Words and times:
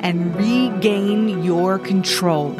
and 0.00 0.34
regain 0.34 1.44
your 1.44 1.78
control. 1.78 2.52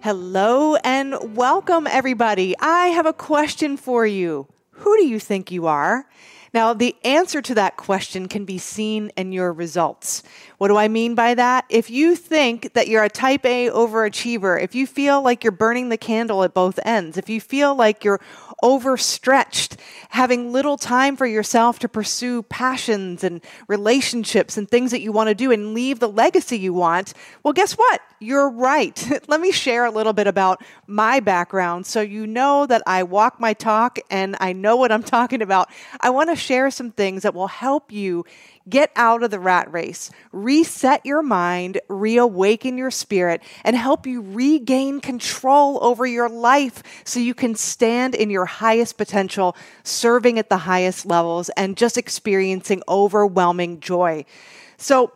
Hello 0.00 0.76
and 0.76 1.36
welcome, 1.36 1.86
everybody. 1.86 2.54
I 2.58 2.86
have 2.88 3.04
a 3.04 3.12
question 3.12 3.76
for 3.76 4.06
you. 4.06 4.46
Who 4.70 4.96
do 4.96 5.06
you 5.06 5.20
think 5.20 5.52
you 5.52 5.66
are? 5.66 6.06
Now, 6.54 6.72
the 6.72 6.96
answer 7.04 7.42
to 7.42 7.54
that 7.54 7.76
question 7.76 8.28
can 8.28 8.44
be 8.44 8.58
seen 8.58 9.10
in 9.16 9.32
your 9.32 9.52
results. 9.52 10.22
What 10.58 10.68
do 10.68 10.76
I 10.76 10.88
mean 10.88 11.14
by 11.14 11.34
that? 11.34 11.64
If 11.68 11.90
you 11.90 12.16
think 12.16 12.72
that 12.72 12.88
you're 12.88 13.04
a 13.04 13.10
type 13.10 13.44
A 13.44 13.68
overachiever, 13.70 14.60
if 14.62 14.74
you 14.74 14.86
feel 14.86 15.22
like 15.22 15.44
you're 15.44 15.52
burning 15.52 15.88
the 15.88 15.96
candle 15.96 16.42
at 16.42 16.54
both 16.54 16.78
ends, 16.84 17.16
if 17.16 17.28
you 17.28 17.40
feel 17.40 17.74
like 17.74 18.04
you're 18.04 18.20
overstretched, 18.62 19.76
having 20.08 20.52
little 20.52 20.76
time 20.76 21.16
for 21.16 21.26
yourself 21.26 21.78
to 21.78 21.88
pursue 21.88 22.42
passions 22.42 23.22
and 23.22 23.40
relationships 23.68 24.56
and 24.56 24.68
things 24.68 24.90
that 24.90 25.00
you 25.00 25.12
want 25.12 25.28
to 25.28 25.34
do 25.34 25.52
and 25.52 25.74
leave 25.74 26.00
the 26.00 26.08
legacy 26.08 26.58
you 26.58 26.72
want, 26.72 27.14
well, 27.42 27.52
guess 27.52 27.74
what? 27.74 28.00
You're 28.18 28.50
right. 28.50 29.22
Let 29.28 29.40
me 29.40 29.52
share 29.52 29.84
a 29.84 29.90
little 29.90 30.12
bit 30.12 30.26
about 30.26 30.62
my 30.86 31.20
background 31.20 31.86
so 31.86 32.00
you 32.00 32.26
know 32.26 32.66
that 32.66 32.82
I 32.86 33.04
walk 33.04 33.38
my 33.38 33.52
talk 33.52 33.98
and 34.10 34.34
I 34.40 34.52
know 34.52 34.76
what 34.76 34.90
I'm 34.90 35.04
talking 35.04 35.40
about. 35.40 35.70
I 36.00 36.10
want 36.10 36.30
to 36.30 36.36
share 36.38 36.70
some 36.70 36.90
things 36.90 37.22
that 37.22 37.34
will 37.34 37.48
help 37.48 37.92
you 37.92 38.24
Get 38.68 38.90
out 38.96 39.22
of 39.22 39.30
the 39.30 39.40
rat 39.40 39.72
race, 39.72 40.10
reset 40.30 41.06
your 41.06 41.22
mind, 41.22 41.80
reawaken 41.88 42.76
your 42.76 42.90
spirit, 42.90 43.42
and 43.64 43.74
help 43.74 44.06
you 44.06 44.20
regain 44.20 45.00
control 45.00 45.78
over 45.82 46.04
your 46.04 46.28
life 46.28 46.82
so 47.04 47.18
you 47.18 47.34
can 47.34 47.54
stand 47.54 48.14
in 48.14 48.28
your 48.28 48.44
highest 48.44 48.98
potential, 48.98 49.56
serving 49.84 50.38
at 50.38 50.50
the 50.50 50.58
highest 50.58 51.06
levels, 51.06 51.48
and 51.50 51.78
just 51.78 51.96
experiencing 51.96 52.82
overwhelming 52.88 53.80
joy. 53.80 54.24
So, 54.76 55.12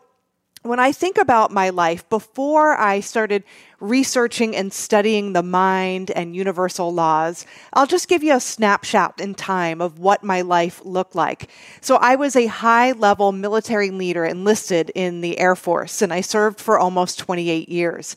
when 0.62 0.78
I 0.78 0.92
think 0.92 1.18
about 1.18 1.50
my 1.50 1.70
life, 1.70 2.08
before 2.08 2.76
I 2.76 3.00
started 3.00 3.42
researching 3.80 4.54
and 4.54 4.72
studying 4.72 5.32
the 5.32 5.42
mind 5.42 6.12
and 6.12 6.36
universal 6.36 6.94
laws, 6.94 7.44
I'll 7.72 7.86
just 7.86 8.08
give 8.08 8.22
you 8.22 8.34
a 8.34 8.40
snapshot 8.40 9.20
in 9.20 9.34
time 9.34 9.80
of 9.80 9.98
what 9.98 10.22
my 10.22 10.42
life 10.42 10.80
looked 10.84 11.16
like. 11.16 11.50
So 11.80 11.96
I 11.96 12.14
was 12.14 12.36
a 12.36 12.46
high 12.46 12.92
level 12.92 13.32
military 13.32 13.90
leader 13.90 14.24
enlisted 14.24 14.90
in 14.94 15.20
the 15.20 15.38
Air 15.38 15.56
Force, 15.56 16.00
and 16.00 16.12
I 16.12 16.20
served 16.20 16.60
for 16.60 16.78
almost 16.78 17.18
28 17.18 17.68
years. 17.68 18.14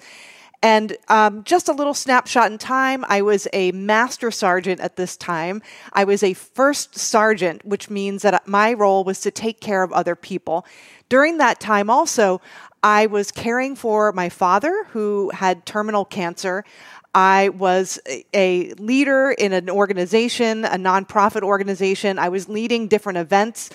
And 0.65 0.97
um, 1.09 1.43
just 1.43 1.69
a 1.69 1.73
little 1.73 1.93
snapshot 1.93 2.51
in 2.51 2.57
time, 2.57 3.05
I 3.07 3.21
was 3.21 3.47
a 3.53 3.71
master 3.71 4.31
sergeant 4.31 4.81
at 4.81 4.95
this 4.95 5.15
time. 5.15 5.61
I 5.93 6.05
was 6.05 6.23
a 6.23 6.33
first 6.33 6.97
sergeant, 6.97 7.63
which 7.63 7.91
means 7.91 8.23
that 8.23 8.47
my 8.47 8.73
role 8.73 9.03
was 9.03 9.21
to 9.21 9.29
take 9.29 9.59
care 9.59 9.83
of 9.83 9.93
other 9.93 10.15
people. 10.15 10.65
During 11.07 11.37
that 11.37 11.59
time, 11.59 11.91
also, 11.91 12.41
I 12.81 13.05
was 13.05 13.31
caring 13.31 13.75
for 13.75 14.11
my 14.11 14.27
father 14.27 14.87
who 14.89 15.29
had 15.35 15.67
terminal 15.67 16.03
cancer. 16.03 16.65
I 17.13 17.49
was 17.49 17.99
a 18.33 18.73
leader 18.73 19.35
in 19.37 19.53
an 19.53 19.69
organization, 19.69 20.65
a 20.65 20.77
nonprofit 20.77 21.43
organization. 21.43 22.17
I 22.17 22.29
was 22.29 22.49
leading 22.49 22.87
different 22.87 23.19
events. 23.19 23.69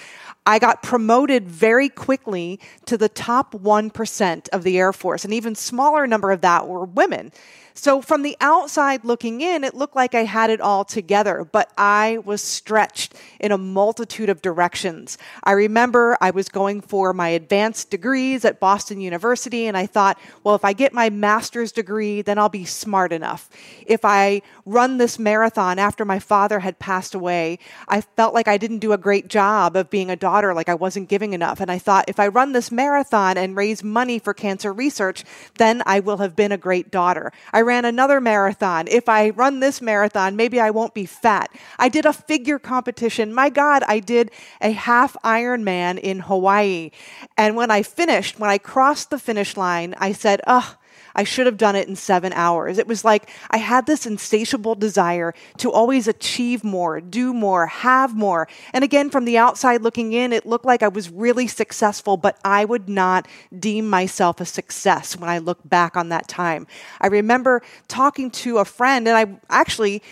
I 0.46 0.58
got 0.58 0.82
promoted 0.82 1.48
very 1.48 1.88
quickly 1.88 2.58
to 2.86 2.96
the 2.96 3.08
top 3.08 3.52
1% 3.52 4.48
of 4.48 4.62
the 4.62 4.78
Air 4.78 4.92
Force. 4.92 5.24
An 5.24 5.32
even 5.32 5.54
smaller 5.54 6.06
number 6.06 6.30
of 6.30 6.40
that 6.40 6.66
were 6.66 6.84
women. 6.84 7.32
So 7.74 8.02
from 8.02 8.22
the 8.22 8.36
outside 8.40 9.04
looking 9.04 9.40
in, 9.40 9.64
it 9.64 9.74
looked 9.74 9.96
like 9.96 10.14
I 10.14 10.24
had 10.24 10.50
it 10.50 10.60
all 10.60 10.84
together, 10.84 11.48
but 11.50 11.72
I 11.78 12.18
was 12.24 12.42
stretched 12.42 13.14
in 13.38 13.52
a 13.52 13.58
multitude 13.58 14.28
of 14.28 14.42
directions. 14.42 15.16
I 15.44 15.52
remember 15.52 16.16
I 16.20 16.30
was 16.30 16.48
going 16.48 16.80
for 16.80 17.12
my 17.12 17.28
advanced 17.28 17.90
degrees 17.90 18.44
at 18.44 18.60
Boston 18.60 19.00
University, 19.00 19.66
and 19.66 19.76
I 19.76 19.86
thought, 19.86 20.18
well, 20.44 20.54
if 20.54 20.64
I 20.64 20.72
get 20.72 20.92
my 20.92 21.10
master's 21.10 21.72
degree, 21.72 22.22
then 22.22 22.38
I'll 22.38 22.48
be 22.48 22.64
smart 22.64 23.12
enough. 23.12 23.48
If 23.86 24.04
I 24.04 24.42
run 24.66 24.98
this 24.98 25.18
marathon 25.18 25.78
after 25.78 26.04
my 26.04 26.18
father 26.18 26.60
had 26.60 26.78
passed 26.78 27.14
away, 27.14 27.58
I 27.88 28.00
felt 28.00 28.34
like 28.34 28.48
I 28.48 28.58
didn't 28.58 28.80
do 28.80 28.92
a 28.92 28.98
great 28.98 29.28
job 29.28 29.76
of 29.76 29.90
being 29.90 30.10
a 30.10 30.16
daughter, 30.16 30.39
like 30.54 30.68
I 30.68 30.74
wasn't 30.74 31.08
giving 31.08 31.32
enough. 31.32 31.60
And 31.60 31.70
I 31.70 31.78
thought, 31.78 32.06
if 32.08 32.18
I 32.18 32.28
run 32.28 32.52
this 32.52 32.72
marathon 32.72 33.36
and 33.36 33.56
raise 33.56 33.84
money 33.84 34.18
for 34.18 34.34
cancer 34.34 34.72
research, 34.72 35.24
then 35.58 35.82
I 35.86 36.00
will 36.00 36.16
have 36.18 36.34
been 36.34 36.52
a 36.52 36.58
great 36.58 36.90
daughter. 36.90 37.32
I 37.52 37.60
ran 37.60 37.84
another 37.84 38.20
marathon. 38.20 38.88
If 38.88 39.08
I 39.08 39.30
run 39.30 39.60
this 39.60 39.80
marathon, 39.80 40.36
maybe 40.36 40.58
I 40.58 40.70
won't 40.70 40.94
be 40.94 41.06
fat. 41.06 41.50
I 41.78 41.88
did 41.88 42.06
a 42.06 42.12
figure 42.12 42.58
competition. 42.58 43.34
My 43.34 43.50
God, 43.50 43.82
I 43.86 44.00
did 44.00 44.30
a 44.60 44.70
half 44.70 45.16
Ironman 45.24 45.98
in 45.98 46.20
Hawaii. 46.20 46.90
And 47.36 47.56
when 47.56 47.70
I 47.70 47.82
finished, 47.82 48.38
when 48.40 48.50
I 48.50 48.58
crossed 48.58 49.10
the 49.10 49.18
finish 49.18 49.56
line, 49.56 49.94
I 49.98 50.12
said, 50.12 50.40
oh, 50.46 50.76
I 51.14 51.24
should 51.24 51.46
have 51.46 51.56
done 51.56 51.76
it 51.76 51.88
in 51.88 51.96
seven 51.96 52.32
hours. 52.32 52.78
It 52.78 52.86
was 52.86 53.04
like 53.04 53.30
I 53.50 53.58
had 53.58 53.86
this 53.86 54.06
insatiable 54.06 54.74
desire 54.74 55.34
to 55.58 55.70
always 55.70 56.08
achieve 56.08 56.64
more, 56.64 57.00
do 57.00 57.32
more, 57.32 57.66
have 57.66 58.16
more. 58.16 58.48
And 58.72 58.84
again, 58.84 59.10
from 59.10 59.24
the 59.24 59.38
outside 59.38 59.82
looking 59.82 60.12
in, 60.12 60.32
it 60.32 60.46
looked 60.46 60.64
like 60.64 60.82
I 60.82 60.88
was 60.88 61.10
really 61.10 61.46
successful, 61.46 62.16
but 62.16 62.38
I 62.44 62.64
would 62.64 62.88
not 62.88 63.26
deem 63.58 63.88
myself 63.88 64.40
a 64.40 64.44
success 64.44 65.16
when 65.16 65.28
I 65.28 65.38
look 65.38 65.58
back 65.68 65.96
on 65.96 66.08
that 66.10 66.28
time. 66.28 66.66
I 67.00 67.08
remember 67.08 67.62
talking 67.88 68.30
to 68.30 68.58
a 68.58 68.64
friend, 68.64 69.08
and 69.08 69.16
I 69.16 69.38
actually, 69.48 70.02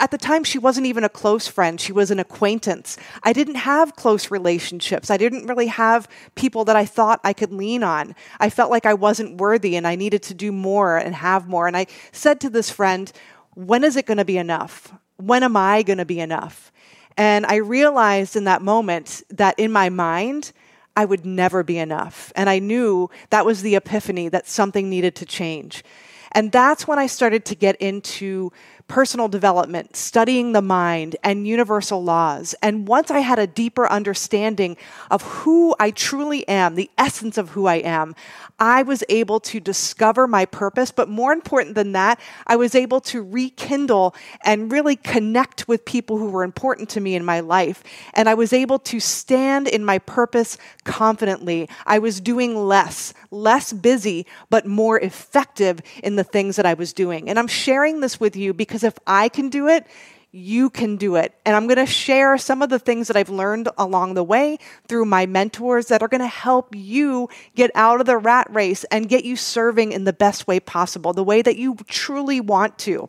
at 0.00 0.10
the 0.10 0.18
time, 0.18 0.44
she 0.44 0.58
wasn't 0.58 0.86
even 0.86 1.04
a 1.04 1.08
close 1.08 1.46
friend, 1.46 1.80
she 1.80 1.92
was 1.92 2.10
an 2.10 2.18
acquaintance. 2.18 2.96
I 3.22 3.32
didn't 3.32 3.56
have 3.56 3.96
close 3.96 4.30
relationships, 4.30 5.10
I 5.10 5.16
didn't 5.16 5.46
really 5.46 5.68
have 5.68 6.08
people 6.34 6.64
that 6.64 6.76
I 6.76 6.84
thought 6.84 7.20
I 7.24 7.32
could 7.32 7.52
lean 7.52 7.82
on. 7.82 8.14
I 8.40 8.50
felt 8.50 8.70
like 8.70 8.86
I 8.86 8.94
wasn't 8.94 9.40
worthy 9.40 9.76
and 9.76 9.86
I 9.86 9.94
needed 9.94 10.22
to 10.24 10.34
do 10.34 10.47
more 10.52 10.96
and 10.96 11.14
have 11.14 11.48
more. 11.48 11.66
And 11.66 11.76
I 11.76 11.86
said 12.12 12.40
to 12.40 12.50
this 12.50 12.70
friend, 12.70 13.10
when 13.54 13.84
is 13.84 13.96
it 13.96 14.06
going 14.06 14.18
to 14.18 14.24
be 14.24 14.38
enough? 14.38 14.92
When 15.16 15.42
am 15.42 15.56
I 15.56 15.82
going 15.82 15.98
to 15.98 16.04
be 16.04 16.20
enough? 16.20 16.72
And 17.16 17.44
I 17.46 17.56
realized 17.56 18.36
in 18.36 18.44
that 18.44 18.62
moment 18.62 19.22
that 19.30 19.58
in 19.58 19.72
my 19.72 19.88
mind, 19.88 20.52
I 20.96 21.04
would 21.04 21.26
never 21.26 21.62
be 21.62 21.78
enough. 21.78 22.32
And 22.36 22.48
I 22.48 22.58
knew 22.58 23.10
that 23.30 23.46
was 23.46 23.62
the 23.62 23.76
epiphany 23.76 24.28
that 24.28 24.48
something 24.48 24.88
needed 24.88 25.14
to 25.16 25.26
change. 25.26 25.84
And 26.32 26.52
that's 26.52 26.86
when 26.86 26.98
I 26.98 27.06
started 27.06 27.44
to 27.46 27.54
get 27.54 27.76
into 27.76 28.52
personal 28.88 29.28
development, 29.28 29.94
studying 29.94 30.52
the 30.52 30.62
mind, 30.62 31.14
and 31.22 31.46
universal 31.46 32.02
laws. 32.02 32.54
And 32.62 32.88
once 32.88 33.10
I 33.10 33.18
had 33.18 33.38
a 33.38 33.46
deeper 33.46 33.86
understanding 33.86 34.78
of 35.10 35.20
who 35.22 35.76
I 35.78 35.90
truly 35.90 36.48
am, 36.48 36.74
the 36.74 36.90
essence 36.96 37.36
of 37.36 37.50
who 37.50 37.66
I 37.66 37.76
am, 37.76 38.14
I 38.58 38.82
was 38.82 39.04
able 39.10 39.40
to 39.40 39.60
discover 39.60 40.26
my 40.26 40.46
purpose. 40.46 40.90
But 40.90 41.08
more 41.08 41.32
important 41.32 41.74
than 41.74 41.92
that, 41.92 42.18
I 42.46 42.56
was 42.56 42.74
able 42.74 43.00
to 43.02 43.22
rekindle 43.22 44.14
and 44.42 44.72
really 44.72 44.96
connect 44.96 45.68
with 45.68 45.84
people 45.84 46.16
who 46.16 46.30
were 46.30 46.42
important 46.42 46.88
to 46.90 47.00
me 47.00 47.14
in 47.14 47.24
my 47.24 47.40
life. 47.40 47.84
And 48.14 48.26
I 48.26 48.34
was 48.34 48.54
able 48.54 48.78
to 48.80 49.00
stand 49.00 49.68
in 49.68 49.84
my 49.84 49.98
purpose 49.98 50.56
confidently. 50.84 51.68
I 51.84 51.98
was 51.98 52.20
doing 52.20 52.56
less, 52.56 53.12
less 53.30 53.72
busy, 53.72 54.26
but 54.48 54.66
more 54.66 54.98
effective 54.98 55.80
in 56.02 56.16
the 56.18 56.24
things 56.24 56.56
that 56.56 56.66
I 56.66 56.74
was 56.74 56.92
doing. 56.92 57.30
And 57.30 57.38
I'm 57.38 57.46
sharing 57.46 58.00
this 58.00 58.20
with 58.20 58.36
you 58.36 58.52
because 58.52 58.84
if 58.84 58.98
I 59.06 59.28
can 59.28 59.48
do 59.48 59.68
it, 59.68 59.86
you 60.30 60.68
can 60.68 60.96
do 60.96 61.16
it. 61.16 61.34
And 61.46 61.56
I'm 61.56 61.66
going 61.66 61.78
to 61.78 61.86
share 61.86 62.36
some 62.36 62.60
of 62.60 62.68
the 62.68 62.78
things 62.78 63.08
that 63.08 63.16
I've 63.16 63.30
learned 63.30 63.68
along 63.78 64.14
the 64.14 64.24
way 64.24 64.58
through 64.86 65.06
my 65.06 65.24
mentors 65.24 65.86
that 65.86 66.02
are 66.02 66.08
going 66.08 66.20
to 66.20 66.26
help 66.26 66.74
you 66.74 67.30
get 67.54 67.70
out 67.74 68.00
of 68.00 68.06
the 68.06 68.18
rat 68.18 68.46
race 68.50 68.84
and 68.84 69.08
get 69.08 69.24
you 69.24 69.36
serving 69.36 69.92
in 69.92 70.04
the 70.04 70.12
best 70.12 70.46
way 70.46 70.60
possible, 70.60 71.12
the 71.12 71.24
way 71.24 71.40
that 71.40 71.56
you 71.56 71.76
truly 71.86 72.40
want 72.40 72.76
to. 72.78 73.08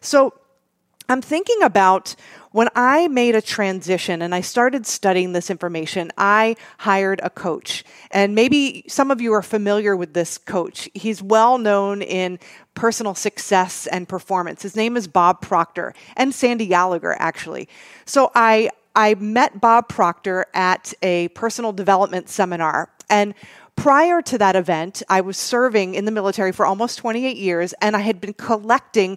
So, 0.00 0.34
I'm 1.10 1.22
thinking 1.22 1.62
about 1.62 2.14
when 2.52 2.68
I 2.74 3.08
made 3.08 3.34
a 3.34 3.40
transition 3.40 4.20
and 4.20 4.34
I 4.34 4.42
started 4.42 4.86
studying 4.86 5.32
this 5.32 5.48
information, 5.48 6.12
I 6.18 6.56
hired 6.78 7.20
a 7.22 7.30
coach. 7.30 7.82
And 8.10 8.34
maybe 8.34 8.84
some 8.88 9.10
of 9.10 9.18
you 9.18 9.32
are 9.32 9.42
familiar 9.42 9.96
with 9.96 10.12
this 10.12 10.36
coach. 10.36 10.88
He's 10.92 11.22
well 11.22 11.56
known 11.56 12.02
in 12.02 12.38
personal 12.74 13.14
success 13.14 13.86
and 13.86 14.06
performance. 14.06 14.62
His 14.62 14.76
name 14.76 14.98
is 14.98 15.08
Bob 15.08 15.40
Proctor 15.40 15.94
and 16.14 16.34
Sandy 16.34 16.66
Gallagher, 16.66 17.16
actually. 17.18 17.70
So 18.04 18.30
I 18.34 18.68
I 18.94 19.14
met 19.14 19.60
Bob 19.60 19.88
Proctor 19.88 20.46
at 20.52 20.92
a 21.02 21.28
personal 21.28 21.72
development 21.72 22.28
seminar. 22.28 22.90
And 23.08 23.34
prior 23.76 24.20
to 24.22 24.38
that 24.38 24.56
event, 24.56 25.02
I 25.08 25.20
was 25.20 25.36
serving 25.36 25.94
in 25.94 26.04
the 26.04 26.10
military 26.10 26.50
for 26.50 26.66
almost 26.66 26.98
28 26.98 27.36
years, 27.36 27.74
and 27.80 27.94
I 27.94 28.00
had 28.00 28.20
been 28.20 28.34
collecting 28.34 29.16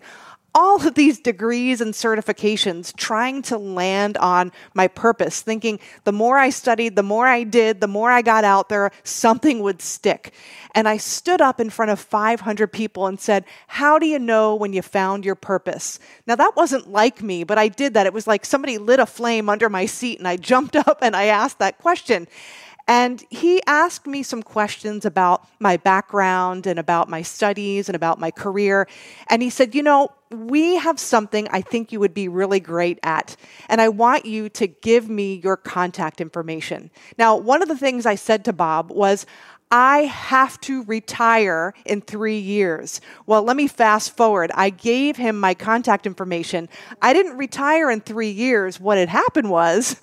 all 0.53 0.85
of 0.85 0.95
these 0.95 1.19
degrees 1.19 1.79
and 1.79 1.93
certifications 1.93 2.95
trying 2.95 3.41
to 3.43 3.57
land 3.57 4.17
on 4.17 4.51
my 4.73 4.87
purpose, 4.87 5.41
thinking 5.41 5.79
the 6.03 6.11
more 6.11 6.37
I 6.37 6.49
studied, 6.49 6.95
the 6.95 7.03
more 7.03 7.25
I 7.25 7.43
did, 7.43 7.79
the 7.79 7.87
more 7.87 8.11
I 8.11 8.21
got 8.21 8.43
out 8.43 8.67
there, 8.67 8.91
something 9.03 9.61
would 9.61 9.81
stick. 9.81 10.33
And 10.75 10.87
I 10.87 10.97
stood 10.97 11.41
up 11.41 11.59
in 11.59 11.69
front 11.69 11.91
of 11.91 11.99
500 11.99 12.67
people 12.67 13.07
and 13.07 13.19
said, 13.19 13.45
How 13.67 13.97
do 13.97 14.05
you 14.05 14.19
know 14.19 14.55
when 14.55 14.73
you 14.73 14.81
found 14.81 15.25
your 15.25 15.35
purpose? 15.35 15.99
Now, 16.27 16.35
that 16.35 16.55
wasn't 16.55 16.91
like 16.91 17.21
me, 17.21 17.43
but 17.43 17.57
I 17.57 17.67
did 17.67 17.93
that. 17.93 18.05
It 18.05 18.13
was 18.13 18.27
like 18.27 18.45
somebody 18.45 18.77
lit 18.77 18.99
a 18.99 19.05
flame 19.05 19.49
under 19.49 19.69
my 19.69 19.85
seat, 19.85 20.19
and 20.19 20.27
I 20.27 20.35
jumped 20.37 20.75
up 20.87 20.99
and 21.01 21.15
I 21.15 21.25
asked 21.25 21.59
that 21.59 21.77
question. 21.77 22.27
And 22.91 23.23
he 23.29 23.61
asked 23.67 24.05
me 24.05 24.21
some 24.21 24.43
questions 24.43 25.05
about 25.05 25.47
my 25.61 25.77
background 25.77 26.67
and 26.67 26.77
about 26.77 27.07
my 27.07 27.21
studies 27.21 27.87
and 27.87 27.95
about 27.95 28.19
my 28.19 28.31
career. 28.31 28.85
And 29.27 29.41
he 29.41 29.49
said, 29.49 29.73
You 29.73 29.81
know, 29.81 30.09
we 30.29 30.75
have 30.75 30.99
something 30.99 31.47
I 31.51 31.61
think 31.61 31.93
you 31.93 32.01
would 32.01 32.13
be 32.13 32.27
really 32.27 32.59
great 32.59 32.99
at. 33.01 33.37
And 33.69 33.79
I 33.79 33.87
want 33.87 34.25
you 34.25 34.49
to 34.49 34.67
give 34.67 35.07
me 35.07 35.39
your 35.41 35.55
contact 35.55 36.19
information. 36.19 36.91
Now, 37.17 37.37
one 37.37 37.61
of 37.61 37.69
the 37.69 37.77
things 37.77 38.05
I 38.05 38.15
said 38.15 38.43
to 38.43 38.51
Bob 38.51 38.91
was, 38.91 39.25
I 39.71 39.99
have 39.99 40.59
to 40.61 40.83
retire 40.83 41.73
in 41.85 42.01
three 42.01 42.39
years. 42.39 42.99
Well, 43.25 43.41
let 43.43 43.55
me 43.55 43.69
fast 43.69 44.17
forward. 44.17 44.51
I 44.53 44.69
gave 44.69 45.15
him 45.15 45.39
my 45.39 45.53
contact 45.53 46.05
information. 46.05 46.67
I 47.01 47.13
didn't 47.13 47.37
retire 47.37 47.89
in 47.89 48.01
three 48.01 48.31
years. 48.31 48.81
What 48.81 48.97
had 48.97 49.07
happened 49.07 49.49
was 49.49 49.95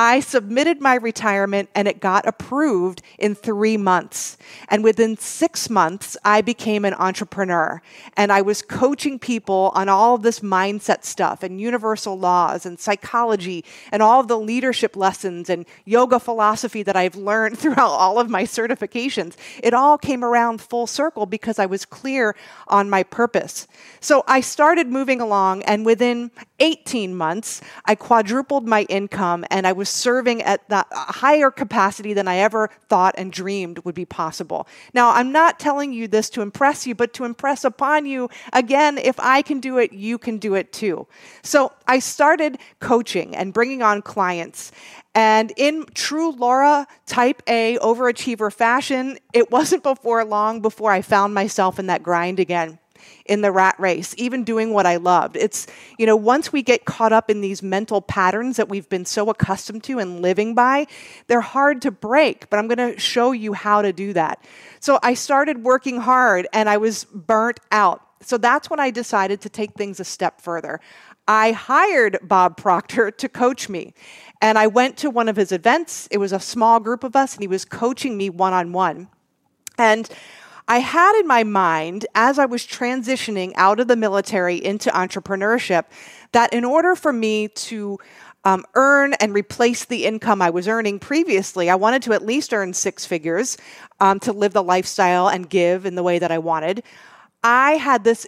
I 0.00 0.20
submitted 0.20 0.80
my 0.80 0.94
retirement 0.94 1.70
and 1.74 1.88
it 1.88 1.98
got 1.98 2.24
approved 2.24 3.02
in 3.18 3.34
three 3.34 3.76
months. 3.76 4.38
And 4.68 4.84
within 4.84 5.16
six 5.16 5.68
months, 5.68 6.16
I 6.24 6.40
became 6.40 6.84
an 6.84 6.94
entrepreneur. 6.94 7.82
And 8.16 8.30
I 8.30 8.40
was 8.40 8.62
coaching 8.62 9.18
people 9.18 9.72
on 9.74 9.88
all 9.88 10.14
of 10.14 10.22
this 10.22 10.38
mindset 10.38 11.04
stuff 11.04 11.42
and 11.42 11.60
universal 11.60 12.16
laws 12.16 12.64
and 12.64 12.78
psychology 12.78 13.64
and 13.90 14.00
all 14.00 14.20
of 14.20 14.28
the 14.28 14.38
leadership 14.38 14.94
lessons 14.94 15.50
and 15.50 15.66
yoga 15.84 16.20
philosophy 16.20 16.84
that 16.84 16.94
I've 16.94 17.16
learned 17.16 17.58
throughout 17.58 17.90
all 17.90 18.20
of 18.20 18.30
my 18.30 18.44
certifications. 18.44 19.34
It 19.64 19.74
all 19.74 19.98
came 19.98 20.22
around 20.22 20.60
full 20.60 20.86
circle 20.86 21.26
because 21.26 21.58
I 21.58 21.66
was 21.66 21.84
clear 21.84 22.36
on 22.68 22.88
my 22.88 23.02
purpose. 23.02 23.66
So 23.98 24.22
I 24.28 24.42
started 24.42 24.86
moving 24.86 25.20
along, 25.20 25.62
and 25.62 25.84
within 25.84 26.30
18 26.60 27.16
months, 27.16 27.60
I 27.84 27.96
quadrupled 27.96 28.68
my 28.68 28.82
income 28.82 29.44
and 29.50 29.66
I 29.66 29.72
was 29.72 29.87
was 29.88 29.94
serving 29.94 30.42
at 30.42 30.68
the 30.68 30.84
higher 30.92 31.50
capacity 31.50 32.12
than 32.12 32.28
I 32.28 32.36
ever 32.36 32.68
thought 32.88 33.14
and 33.16 33.32
dreamed 33.32 33.78
would 33.80 33.94
be 33.94 34.04
possible. 34.04 34.68
Now, 34.92 35.10
I'm 35.10 35.32
not 35.32 35.58
telling 35.58 35.92
you 35.92 36.06
this 36.08 36.28
to 36.30 36.42
impress 36.42 36.86
you, 36.86 36.94
but 36.94 37.14
to 37.14 37.24
impress 37.24 37.64
upon 37.64 38.04
you 38.04 38.28
again, 38.52 38.98
if 38.98 39.18
I 39.18 39.40
can 39.42 39.60
do 39.60 39.78
it, 39.78 39.92
you 39.92 40.18
can 40.18 40.38
do 40.38 40.54
it 40.54 40.72
too. 40.72 41.06
So 41.42 41.72
I 41.86 42.00
started 42.00 42.58
coaching 42.80 43.34
and 43.34 43.54
bringing 43.54 43.82
on 43.82 44.02
clients. 44.02 44.72
And 45.14 45.52
in 45.56 45.86
true 45.94 46.32
Laura 46.32 46.86
type 47.06 47.42
A 47.46 47.78
overachiever 47.78 48.52
fashion, 48.52 49.18
it 49.32 49.50
wasn't 49.56 49.82
before 49.82 50.24
long 50.24 50.60
before 50.60 50.92
I 50.92 51.00
found 51.00 51.32
myself 51.32 51.78
in 51.78 51.86
that 51.86 52.02
grind 52.02 52.38
again 52.38 52.78
in 53.24 53.40
the 53.40 53.52
rat 53.52 53.74
race, 53.78 54.14
even 54.18 54.44
doing 54.44 54.72
what 54.72 54.86
I 54.86 54.96
loved. 54.96 55.36
It's, 55.36 55.66
you 55.98 56.06
know, 56.06 56.16
once 56.16 56.52
we 56.52 56.62
get 56.62 56.84
caught 56.84 57.12
up 57.12 57.30
in 57.30 57.40
these 57.40 57.62
mental 57.62 58.00
patterns 58.00 58.56
that 58.56 58.68
we've 58.68 58.88
been 58.88 59.04
so 59.04 59.30
accustomed 59.30 59.84
to 59.84 59.98
and 59.98 60.22
living 60.22 60.54
by, 60.54 60.86
they're 61.26 61.40
hard 61.40 61.82
to 61.82 61.90
break, 61.90 62.48
but 62.50 62.58
I'm 62.58 62.68
going 62.68 62.94
to 62.94 62.98
show 62.98 63.32
you 63.32 63.52
how 63.52 63.82
to 63.82 63.92
do 63.92 64.12
that. 64.12 64.42
So 64.80 64.98
I 65.02 65.14
started 65.14 65.62
working 65.62 66.00
hard 66.00 66.46
and 66.52 66.68
I 66.68 66.76
was 66.76 67.04
burnt 67.04 67.60
out. 67.70 68.02
So 68.20 68.36
that's 68.36 68.68
when 68.68 68.80
I 68.80 68.90
decided 68.90 69.40
to 69.42 69.48
take 69.48 69.74
things 69.74 70.00
a 70.00 70.04
step 70.04 70.40
further. 70.40 70.80
I 71.28 71.52
hired 71.52 72.18
Bob 72.22 72.56
Proctor 72.56 73.10
to 73.10 73.28
coach 73.28 73.68
me. 73.68 73.92
And 74.40 74.56
I 74.56 74.66
went 74.66 74.96
to 74.98 75.10
one 75.10 75.28
of 75.28 75.36
his 75.36 75.52
events. 75.52 76.08
It 76.10 76.18
was 76.18 76.32
a 76.32 76.40
small 76.40 76.80
group 76.80 77.04
of 77.04 77.14
us, 77.16 77.34
and 77.34 77.42
he 77.42 77.48
was 77.48 77.64
coaching 77.64 78.16
me 78.16 78.30
one 78.30 78.52
on 78.52 78.72
one. 78.72 79.08
And 79.76 80.08
I 80.70 80.80
had 80.80 81.18
in 81.18 81.26
my 81.26 81.44
mind, 81.44 82.06
as 82.14 82.38
I 82.38 82.44
was 82.44 82.66
transitioning 82.66 83.52
out 83.56 83.80
of 83.80 83.88
the 83.88 83.96
military 83.96 84.62
into 84.62 84.90
entrepreneurship, 84.90 85.84
that 86.32 86.52
in 86.52 86.62
order 86.62 86.94
for 86.94 87.10
me 87.10 87.48
to 87.48 87.98
um, 88.44 88.64
earn 88.74 89.14
and 89.14 89.32
replace 89.32 89.86
the 89.86 90.04
income 90.04 90.42
I 90.42 90.50
was 90.50 90.68
earning 90.68 90.98
previously, 90.98 91.70
I 91.70 91.74
wanted 91.74 92.02
to 92.02 92.12
at 92.12 92.24
least 92.24 92.52
earn 92.52 92.74
six 92.74 93.06
figures 93.06 93.56
um, 93.98 94.20
to 94.20 94.32
live 94.32 94.52
the 94.52 94.62
lifestyle 94.62 95.28
and 95.28 95.48
give 95.48 95.86
in 95.86 95.94
the 95.94 96.02
way 96.02 96.18
that 96.18 96.30
I 96.30 96.38
wanted. 96.38 96.82
I 97.42 97.72
had 97.72 98.04
this 98.04 98.26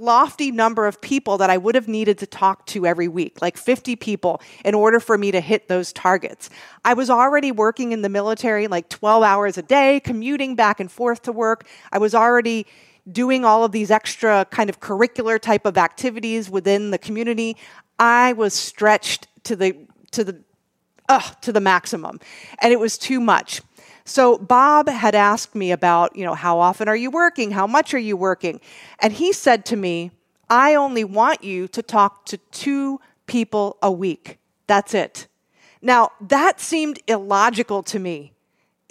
lofty 0.00 0.50
number 0.50 0.86
of 0.86 1.00
people 1.00 1.38
that 1.38 1.50
I 1.50 1.56
would 1.56 1.74
have 1.74 1.88
needed 1.88 2.18
to 2.18 2.26
talk 2.26 2.66
to 2.66 2.86
every 2.86 3.08
week, 3.08 3.40
like 3.40 3.56
50 3.56 3.96
people, 3.96 4.40
in 4.64 4.74
order 4.74 5.00
for 5.00 5.16
me 5.16 5.30
to 5.30 5.40
hit 5.40 5.68
those 5.68 5.92
targets. 5.92 6.50
I 6.84 6.94
was 6.94 7.10
already 7.10 7.52
working 7.52 7.92
in 7.92 8.02
the 8.02 8.08
military 8.08 8.66
like 8.66 8.88
12 8.88 9.22
hours 9.22 9.58
a 9.58 9.62
day, 9.62 10.00
commuting 10.00 10.56
back 10.56 10.80
and 10.80 10.90
forth 10.90 11.22
to 11.22 11.32
work. 11.32 11.66
I 11.92 11.98
was 11.98 12.14
already 12.14 12.66
doing 13.10 13.44
all 13.44 13.64
of 13.64 13.72
these 13.72 13.90
extra 13.90 14.46
kind 14.50 14.70
of 14.70 14.80
curricular 14.80 15.40
type 15.40 15.64
of 15.64 15.78
activities 15.78 16.50
within 16.50 16.90
the 16.90 16.98
community. 16.98 17.56
I 17.98 18.32
was 18.32 18.54
stretched 18.54 19.28
to 19.44 19.56
the 19.56 19.76
to 20.12 20.24
the 20.24 20.40
uh, 21.08 21.20
to 21.40 21.52
the 21.52 21.60
maximum, 21.60 22.20
and 22.60 22.72
it 22.72 22.78
was 22.78 22.96
too 22.96 23.20
much. 23.20 23.62
So 24.04 24.38
Bob 24.38 24.88
had 24.88 25.14
asked 25.14 25.54
me 25.54 25.72
about, 25.72 26.16
you 26.16 26.24
know, 26.24 26.34
how 26.34 26.58
often 26.58 26.88
are 26.88 26.96
you 26.96 27.10
working? 27.10 27.50
How 27.50 27.66
much 27.66 27.94
are 27.94 27.98
you 27.98 28.16
working? 28.16 28.60
And 28.98 29.12
he 29.12 29.32
said 29.32 29.64
to 29.66 29.76
me, 29.76 30.10
I 30.48 30.74
only 30.74 31.04
want 31.04 31.44
you 31.44 31.68
to 31.68 31.82
talk 31.82 32.26
to 32.26 32.36
two 32.50 33.00
people 33.26 33.76
a 33.82 33.92
week. 33.92 34.38
That's 34.66 34.94
it. 34.94 35.28
Now, 35.82 36.10
that 36.20 36.60
seemed 36.60 36.98
illogical 37.06 37.82
to 37.84 37.98
me. 37.98 38.32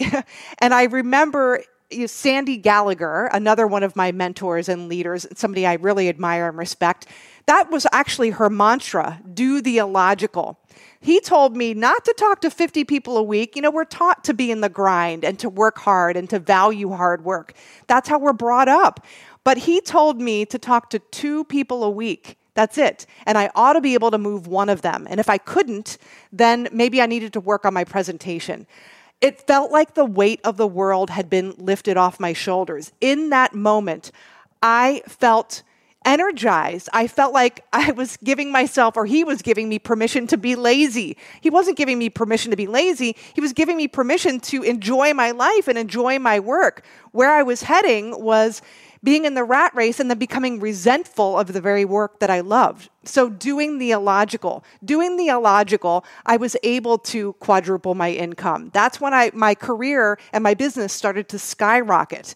and 0.58 0.74
I 0.74 0.84
remember 0.84 1.62
Sandy 2.06 2.56
Gallagher, 2.56 3.28
another 3.32 3.66
one 3.66 3.82
of 3.82 3.96
my 3.96 4.12
mentors 4.12 4.68
and 4.68 4.88
leaders, 4.88 5.26
somebody 5.34 5.66
I 5.66 5.74
really 5.74 6.08
admire 6.08 6.48
and 6.48 6.56
respect, 6.56 7.06
that 7.46 7.70
was 7.70 7.86
actually 7.92 8.30
her 8.30 8.48
mantra 8.48 9.20
do 9.32 9.60
the 9.60 9.78
illogical. 9.78 10.58
He 11.02 11.18
told 11.20 11.56
me 11.56 11.72
not 11.72 12.04
to 12.04 12.14
talk 12.16 12.42
to 12.42 12.50
50 12.50 12.84
people 12.84 13.16
a 13.16 13.22
week. 13.22 13.56
You 13.56 13.62
know, 13.62 13.70
we're 13.70 13.84
taught 13.84 14.22
to 14.24 14.34
be 14.34 14.50
in 14.50 14.60
the 14.60 14.68
grind 14.68 15.24
and 15.24 15.38
to 15.38 15.48
work 15.48 15.78
hard 15.78 16.16
and 16.16 16.28
to 16.28 16.38
value 16.38 16.90
hard 16.90 17.24
work. 17.24 17.54
That's 17.86 18.08
how 18.08 18.18
we're 18.18 18.34
brought 18.34 18.68
up. 18.68 19.04
But 19.42 19.58
he 19.58 19.80
told 19.80 20.20
me 20.20 20.44
to 20.44 20.58
talk 20.58 20.90
to 20.90 20.98
two 20.98 21.44
people 21.44 21.84
a 21.84 21.90
week. 21.90 22.36
That's 22.52 22.76
it. 22.76 23.06
And 23.24 23.38
I 23.38 23.50
ought 23.54 23.72
to 23.72 23.80
be 23.80 23.94
able 23.94 24.10
to 24.10 24.18
move 24.18 24.46
one 24.46 24.68
of 24.68 24.82
them. 24.82 25.06
And 25.08 25.18
if 25.18 25.30
I 25.30 25.38
couldn't, 25.38 25.96
then 26.32 26.68
maybe 26.72 27.00
I 27.00 27.06
needed 27.06 27.32
to 27.32 27.40
work 27.40 27.64
on 27.64 27.72
my 27.72 27.84
presentation. 27.84 28.66
It 29.22 29.40
felt 29.46 29.70
like 29.70 29.94
the 29.94 30.04
weight 30.04 30.40
of 30.44 30.58
the 30.58 30.66
world 30.66 31.08
had 31.08 31.30
been 31.30 31.54
lifted 31.56 31.96
off 31.96 32.20
my 32.20 32.34
shoulders. 32.34 32.92
In 33.00 33.30
that 33.30 33.54
moment, 33.54 34.12
I 34.62 35.02
felt 35.06 35.62
energized. 36.04 36.88
I 36.92 37.06
felt 37.06 37.32
like 37.32 37.64
I 37.72 37.92
was 37.92 38.16
giving 38.18 38.50
myself, 38.50 38.96
or 38.96 39.06
he 39.06 39.24
was 39.24 39.42
giving 39.42 39.68
me 39.68 39.78
permission 39.78 40.26
to 40.28 40.36
be 40.36 40.56
lazy. 40.56 41.16
He 41.40 41.50
wasn't 41.50 41.76
giving 41.76 41.98
me 41.98 42.10
permission 42.10 42.50
to 42.50 42.56
be 42.56 42.66
lazy. 42.66 43.16
He 43.34 43.40
was 43.40 43.52
giving 43.52 43.76
me 43.76 43.88
permission 43.88 44.40
to 44.40 44.62
enjoy 44.62 45.12
my 45.14 45.30
life 45.30 45.68
and 45.68 45.76
enjoy 45.76 46.18
my 46.18 46.40
work. 46.40 46.84
Where 47.12 47.30
I 47.30 47.42
was 47.42 47.62
heading 47.62 48.22
was 48.22 48.62
being 49.02 49.24
in 49.24 49.34
the 49.34 49.44
rat 49.44 49.74
race 49.74 49.98
and 49.98 50.10
then 50.10 50.18
becoming 50.18 50.60
resentful 50.60 51.38
of 51.38 51.52
the 51.52 51.60
very 51.60 51.84
work 51.84 52.20
that 52.20 52.30
I 52.30 52.40
loved. 52.40 52.90
So, 53.04 53.30
doing 53.30 53.78
the 53.78 53.92
illogical, 53.92 54.62
doing 54.84 55.16
the 55.16 55.28
illogical, 55.28 56.04
I 56.26 56.36
was 56.36 56.56
able 56.62 56.98
to 56.98 57.32
quadruple 57.34 57.94
my 57.94 58.12
income. 58.12 58.70
That's 58.74 59.00
when 59.00 59.14
I, 59.14 59.30
my 59.32 59.54
career 59.54 60.18
and 60.32 60.44
my 60.44 60.54
business 60.54 60.92
started 60.92 61.28
to 61.30 61.38
skyrocket. 61.38 62.34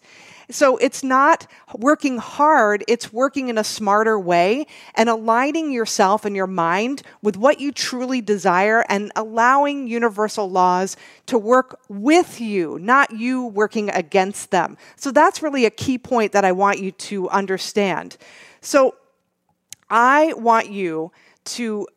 So 0.49 0.77
it's 0.77 1.03
not 1.03 1.47
working 1.73 2.17
hard, 2.17 2.83
it's 2.87 3.11
working 3.11 3.49
in 3.49 3.57
a 3.57 3.63
smarter 3.63 4.19
way 4.19 4.67
and 4.93 5.09
aligning 5.09 5.71
yourself 5.71 6.25
and 6.25 6.35
your 6.35 6.47
mind 6.47 7.01
with 7.21 7.37
what 7.37 7.59
you 7.59 7.71
truly 7.71 8.21
desire 8.21 8.85
and 8.89 9.11
allowing 9.15 9.87
universal 9.87 10.49
laws 10.49 10.97
to 11.27 11.37
work 11.37 11.79
with 11.89 12.39
you, 12.39 12.77
not 12.79 13.11
you 13.11 13.45
working 13.47 13.89
against 13.89 14.51
them. 14.51 14.77
So 14.95 15.11
that's 15.11 15.41
really 15.41 15.65
a 15.65 15.71
key 15.71 15.97
point 15.97 16.31
that 16.33 16.45
I 16.45 16.51
want 16.51 16.79
you 16.79 16.91
to 16.91 17.29
understand. 17.29 18.17
So 18.61 18.95
I 19.89 20.33
want 20.33 20.69
you 20.69 21.11
to 21.45 21.87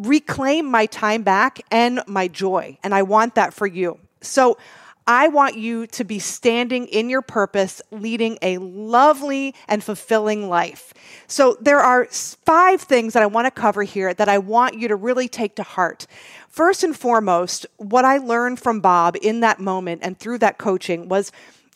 reclaim 0.01 0.65
my 0.65 0.85
time 0.85 1.23
back 1.23 1.61
and 1.71 2.01
my 2.07 2.27
joy. 2.27 2.77
And 2.83 2.93
I 2.93 3.03
want 3.03 3.35
that 3.35 3.53
for 3.53 3.67
you. 3.67 3.99
So, 4.21 4.57
I 5.07 5.29
want 5.29 5.57
you 5.57 5.87
to 5.87 6.03
be 6.03 6.19
standing 6.19 6.85
in 6.85 7.09
your 7.09 7.23
purpose, 7.23 7.81
leading 7.89 8.37
a 8.41 8.59
lovely 8.59 9.55
and 9.67 9.83
fulfilling 9.83 10.47
life. 10.47 10.93
So, 11.27 11.57
there 11.59 11.79
are 11.79 12.05
five 12.05 12.81
things 12.81 13.13
that 13.13 13.23
I 13.23 13.25
want 13.25 13.45
to 13.45 13.51
cover 13.51 13.83
here 13.83 14.13
that 14.13 14.29
I 14.29 14.37
want 14.37 14.75
you 14.75 14.87
to 14.87 14.95
really 14.95 15.27
take 15.27 15.55
to 15.55 15.63
heart. 15.63 16.05
First 16.47 16.83
and 16.83 16.95
foremost, 16.95 17.65
what 17.77 18.05
I 18.05 18.17
learned 18.17 18.59
from 18.59 18.79
Bob 18.79 19.15
in 19.21 19.39
that 19.39 19.59
moment 19.59 20.01
and 20.03 20.17
through 20.17 20.37
that 20.39 20.57
coaching 20.57 21.09
was 21.09 21.31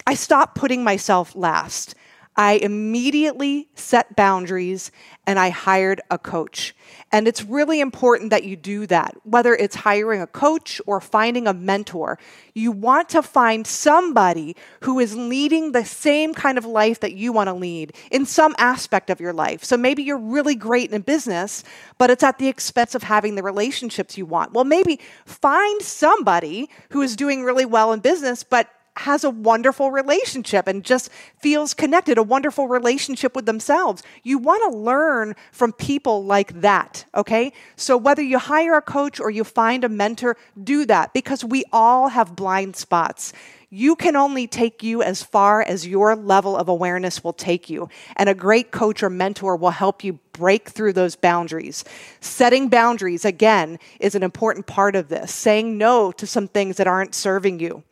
I 0.05 0.13
stopped 0.13 0.55
putting 0.55 0.83
myself 0.83 1.35
last. 1.35 1.95
I 2.37 2.53
immediately 2.53 3.69
set 3.75 4.15
boundaries 4.15 4.91
and 5.25 5.39
I 5.39 5.49
hired 5.49 6.01
a 6.11 6.17
coach. 6.17 6.75
And 7.11 7.27
it's 7.27 7.43
really 7.43 7.79
important 7.79 8.29
that 8.31 8.43
you 8.43 8.55
do 8.55 8.85
that, 8.87 9.15
whether 9.23 9.55
it's 9.55 9.75
hiring 9.75 10.21
a 10.21 10.27
coach 10.27 10.81
or 10.85 10.99
finding 10.99 11.47
a 11.47 11.53
mentor. 11.53 12.19
You 12.53 12.71
want 12.71 13.09
to 13.09 13.23
find 13.23 13.65
somebody 13.65 14.55
who 14.81 14.99
is 14.99 15.15
leading 15.15 15.71
the 15.71 15.85
same 15.85 16.33
kind 16.33 16.57
of 16.57 16.65
life 16.65 16.99
that 16.99 17.13
you 17.13 17.31
want 17.31 17.47
to 17.47 17.53
lead 17.53 17.93
in 18.11 18.25
some 18.25 18.53
aspect 18.57 19.09
of 19.09 19.21
your 19.21 19.33
life. 19.33 19.63
So 19.63 19.77
maybe 19.77 20.03
you're 20.03 20.17
really 20.17 20.55
great 20.55 20.91
in 20.91 21.01
business, 21.01 21.63
but 21.97 22.09
it's 22.09 22.23
at 22.23 22.37
the 22.37 22.49
expense 22.49 22.95
of 22.95 23.03
having 23.03 23.35
the 23.35 23.43
relationships 23.43 24.17
you 24.17 24.25
want. 24.25 24.53
Well, 24.53 24.65
maybe 24.65 24.99
find 25.25 25.81
somebody 25.81 26.69
who 26.89 27.01
is 27.01 27.15
doing 27.15 27.43
really 27.43 27.65
well 27.65 27.93
in 27.93 28.01
business, 28.01 28.43
but 28.43 28.69
has 28.97 29.23
a 29.23 29.29
wonderful 29.29 29.91
relationship 29.91 30.67
and 30.67 30.83
just 30.83 31.09
feels 31.39 31.73
connected, 31.73 32.17
a 32.17 32.23
wonderful 32.23 32.67
relationship 32.67 33.35
with 33.35 33.45
themselves. 33.45 34.03
You 34.23 34.37
want 34.37 34.71
to 34.71 34.77
learn 34.77 35.35
from 35.51 35.73
people 35.73 36.23
like 36.23 36.61
that, 36.61 37.05
okay? 37.13 37.51
So 37.75 37.97
whether 37.97 38.21
you 38.21 38.39
hire 38.39 38.75
a 38.75 38.81
coach 38.81 39.19
or 39.19 39.29
you 39.29 39.43
find 39.43 39.83
a 39.83 39.89
mentor, 39.89 40.37
do 40.61 40.85
that 40.85 41.13
because 41.13 41.43
we 41.43 41.65
all 41.73 42.09
have 42.09 42.35
blind 42.35 42.75
spots. 42.75 43.33
You 43.69 43.97
can 43.97 44.15
only 44.15 44.47
take 44.47 44.83
you 44.83 45.01
as 45.01 45.21
far 45.21 45.61
as 45.61 45.85
your 45.85 46.15
level 46.15 46.55
of 46.55 46.69
awareness 46.69 47.23
will 47.23 47.33
take 47.33 47.69
you. 47.69 47.89
And 48.15 48.29
a 48.29 48.33
great 48.33 48.71
coach 48.71 49.03
or 49.03 49.09
mentor 49.09 49.57
will 49.57 49.71
help 49.71 50.01
you 50.01 50.19
break 50.31 50.69
through 50.69 50.93
those 50.93 51.17
boundaries. 51.17 51.83
Setting 52.21 52.69
boundaries, 52.69 53.25
again, 53.25 53.79
is 53.99 54.15
an 54.15 54.23
important 54.23 54.65
part 54.65 54.95
of 54.95 55.09
this. 55.09 55.33
Saying 55.33 55.77
no 55.77 56.13
to 56.13 56.25
some 56.25 56.47
things 56.47 56.77
that 56.77 56.87
aren't 56.87 57.13
serving 57.13 57.59
you. 57.59 57.83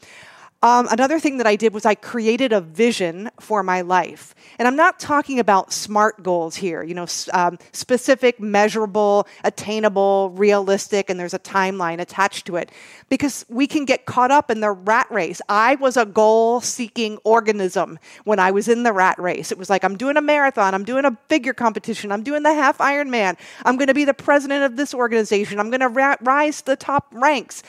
Um, 0.64 0.88
another 0.90 1.20
thing 1.20 1.40
that 1.40 1.46
I 1.46 1.58
did 1.58 1.74
was 1.74 1.86
I 1.86 1.94
created 1.94 2.54
a 2.54 2.62
vision 2.62 3.30
for 3.42 3.64
my 3.64 3.82
life. 3.82 4.34
And 4.58 4.66
I'm 4.66 4.78
not 4.78 4.98
talking 4.98 5.38
about 5.38 5.74
smart 5.74 6.24
goals 6.24 6.56
here, 6.56 6.82
you 6.82 6.94
know, 6.94 7.06
um, 7.34 7.60
specific, 7.74 8.40
measurable, 8.40 9.28
attainable, 9.44 10.30
realistic, 10.30 11.10
and 11.10 11.20
there's 11.20 11.34
a 11.34 11.40
timeline 11.40 12.00
attached 12.00 12.46
to 12.46 12.56
it. 12.56 12.72
Because 13.10 13.46
we 13.50 13.68
can 13.68 13.84
get 13.84 14.06
caught 14.06 14.32
up 14.32 14.50
in 14.50 14.62
the 14.62 14.72
rat 14.72 15.08
race. 15.12 15.42
I 15.50 15.76
was 15.76 15.98
a 15.98 16.06
goal 16.06 16.62
seeking 16.62 17.18
organism 17.26 18.00
when 18.24 18.40
I 18.40 18.52
was 18.52 18.70
in 18.70 18.84
the 18.84 18.94
rat 18.94 19.20
race. 19.20 19.52
It 19.52 19.58
was 19.58 19.70
like, 19.70 19.84
I'm 19.84 19.98
doing 19.98 20.16
a 20.16 20.22
marathon, 20.22 20.74
I'm 20.74 20.86
doing 20.86 21.04
a 21.04 21.18
figure 21.28 21.54
competition, 21.54 22.10
I'm 22.10 22.24
doing 22.24 22.44
the 22.44 22.54
half 22.54 22.78
Ironman, 22.78 23.38
I'm 23.66 23.76
going 23.76 23.88
to 23.88 23.94
be 23.94 24.06
the 24.06 24.14
president 24.14 24.64
of 24.64 24.78
this 24.78 24.94
organization, 24.94 25.60
I'm 25.60 25.72
going 25.72 25.82
to 25.82 25.90
ra- 25.90 26.16
rise 26.22 26.62
to 26.62 26.68
the 26.68 26.76
top 26.78 27.08
ranks 27.12 27.64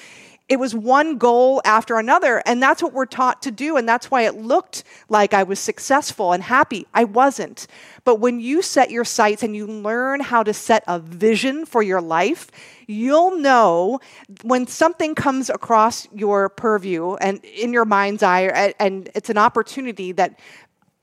it 0.47 0.59
was 0.59 0.75
one 0.75 1.17
goal 1.17 1.63
after 1.65 1.99
another. 1.99 2.43
And 2.45 2.63
that's 2.63 2.83
what 2.83 2.93
we're 2.93 3.07
taught 3.07 3.43
to 3.43 3.51
do. 3.51 3.77
And 3.77 3.89
that's 3.89 4.11
why 4.11 4.23
it 4.23 4.37
looked 4.37 4.85
like 5.09 5.33
I 5.33 5.43
was 5.43 5.59
successful 5.59 6.33
and 6.33 6.43
happy. 6.43 6.87
I 6.93 7.05
wasn't. 7.05 7.67
But 8.05 8.17
when 8.21 8.41
you 8.41 8.61
set 8.61 8.91
your 8.91 9.05
sights 9.05 9.43
and 9.43 9.57
you 9.57 9.67
learn 9.67 10.21
how 10.21 10.43
to 10.43 10.53
set 10.53 10.85
a 10.87 10.99
vision 10.99 11.65
for 11.65 11.83
your 11.83 12.03
life, 12.03 12.49
you'll 12.87 13.39
know 13.39 14.01
when 14.43 14.67
something 14.67 15.15
comes 15.15 15.49
across 15.49 16.07
your 16.13 16.51
purview 16.51 17.15
and 17.15 17.43
in 17.45 17.73
your 17.73 17.87
mind's 17.87 18.23
eye, 18.23 18.75
and 18.79 19.09
it's 19.15 19.31
an 19.31 19.39
opportunity 19.39 20.13
that 20.13 20.39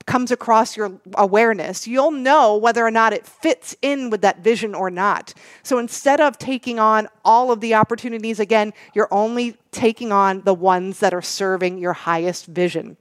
comes 0.06 0.30
across 0.30 0.76
your 0.76 1.00
awareness, 1.14 1.86
you'll 1.86 2.10
know 2.10 2.56
whether 2.56 2.84
or 2.84 2.90
not 2.90 3.12
it 3.12 3.26
fits 3.26 3.76
in 3.82 4.10
with 4.10 4.22
that 4.22 4.40
vision 4.40 4.74
or 4.74 4.90
not. 4.90 5.34
So 5.62 5.78
instead 5.78 6.20
of 6.20 6.38
taking 6.38 6.78
on 6.78 7.08
all 7.24 7.52
of 7.52 7.60
the 7.60 7.74
opportunities 7.74 8.40
again, 8.40 8.72
you're 8.94 9.08
only 9.10 9.56
taking 9.70 10.12
on 10.12 10.42
the 10.42 10.54
ones 10.54 11.00
that 11.00 11.14
are 11.14 11.22
serving 11.22 11.78
your 11.78 11.92
highest 11.92 12.46
vision. 12.46 12.96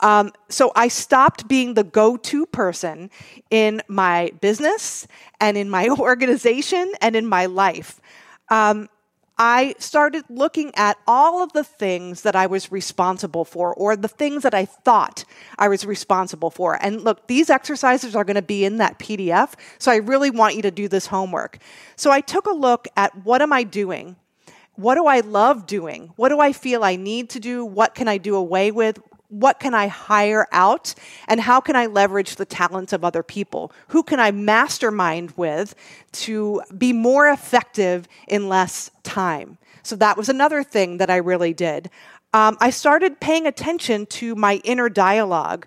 Um, 0.00 0.32
so 0.48 0.70
I 0.76 0.88
stopped 0.88 1.48
being 1.48 1.74
the 1.74 1.84
go 1.84 2.16
to 2.16 2.46
person 2.46 3.10
in 3.50 3.82
my 3.88 4.30
business 4.40 5.06
and 5.40 5.56
in 5.56 5.68
my 5.68 5.88
organization 5.98 6.92
and 7.00 7.16
in 7.16 7.26
my 7.26 7.46
life. 7.46 8.00
Um, 8.48 8.88
I 9.38 9.76
started 9.78 10.24
looking 10.28 10.72
at 10.74 10.98
all 11.06 11.42
of 11.42 11.52
the 11.52 11.62
things 11.62 12.22
that 12.22 12.34
I 12.34 12.46
was 12.46 12.72
responsible 12.72 13.44
for, 13.44 13.72
or 13.72 13.94
the 13.94 14.08
things 14.08 14.42
that 14.42 14.54
I 14.54 14.64
thought 14.64 15.24
I 15.58 15.68
was 15.68 15.86
responsible 15.86 16.50
for. 16.50 16.76
And 16.82 17.02
look, 17.02 17.28
these 17.28 17.48
exercises 17.48 18.16
are 18.16 18.24
going 18.24 18.34
to 18.34 18.42
be 18.42 18.64
in 18.64 18.78
that 18.78 18.98
PDF, 18.98 19.54
so 19.78 19.92
I 19.92 19.96
really 19.96 20.30
want 20.30 20.56
you 20.56 20.62
to 20.62 20.72
do 20.72 20.88
this 20.88 21.06
homework. 21.06 21.58
So 21.94 22.10
I 22.10 22.20
took 22.20 22.46
a 22.46 22.52
look 22.52 22.88
at 22.96 23.24
what 23.24 23.40
am 23.40 23.52
I 23.52 23.62
doing? 23.62 24.16
What 24.74 24.96
do 24.96 25.06
I 25.06 25.20
love 25.20 25.66
doing? 25.66 26.12
What 26.16 26.30
do 26.30 26.40
I 26.40 26.52
feel 26.52 26.82
I 26.82 26.96
need 26.96 27.30
to 27.30 27.40
do? 27.40 27.64
What 27.64 27.94
can 27.94 28.08
I 28.08 28.18
do 28.18 28.34
away 28.34 28.70
with? 28.70 29.00
What 29.28 29.60
can 29.60 29.74
I 29.74 29.88
hire 29.88 30.46
out 30.52 30.94
and 31.26 31.40
how 31.40 31.60
can 31.60 31.76
I 31.76 31.86
leverage 31.86 32.36
the 32.36 32.46
talents 32.46 32.92
of 32.92 33.04
other 33.04 33.22
people? 33.22 33.72
Who 33.88 34.02
can 34.02 34.20
I 34.20 34.30
mastermind 34.30 35.32
with 35.36 35.74
to 36.12 36.62
be 36.76 36.92
more 36.92 37.28
effective 37.28 38.08
in 38.26 38.48
less 38.48 38.90
time? 39.02 39.58
So 39.82 39.96
that 39.96 40.16
was 40.16 40.28
another 40.28 40.62
thing 40.62 40.96
that 40.98 41.10
I 41.10 41.16
really 41.16 41.52
did. 41.52 41.90
Um, 42.34 42.56
I 42.60 42.70
started 42.70 43.20
paying 43.20 43.46
attention 43.46 44.06
to 44.06 44.34
my 44.34 44.60
inner 44.64 44.88
dialogue. 44.88 45.66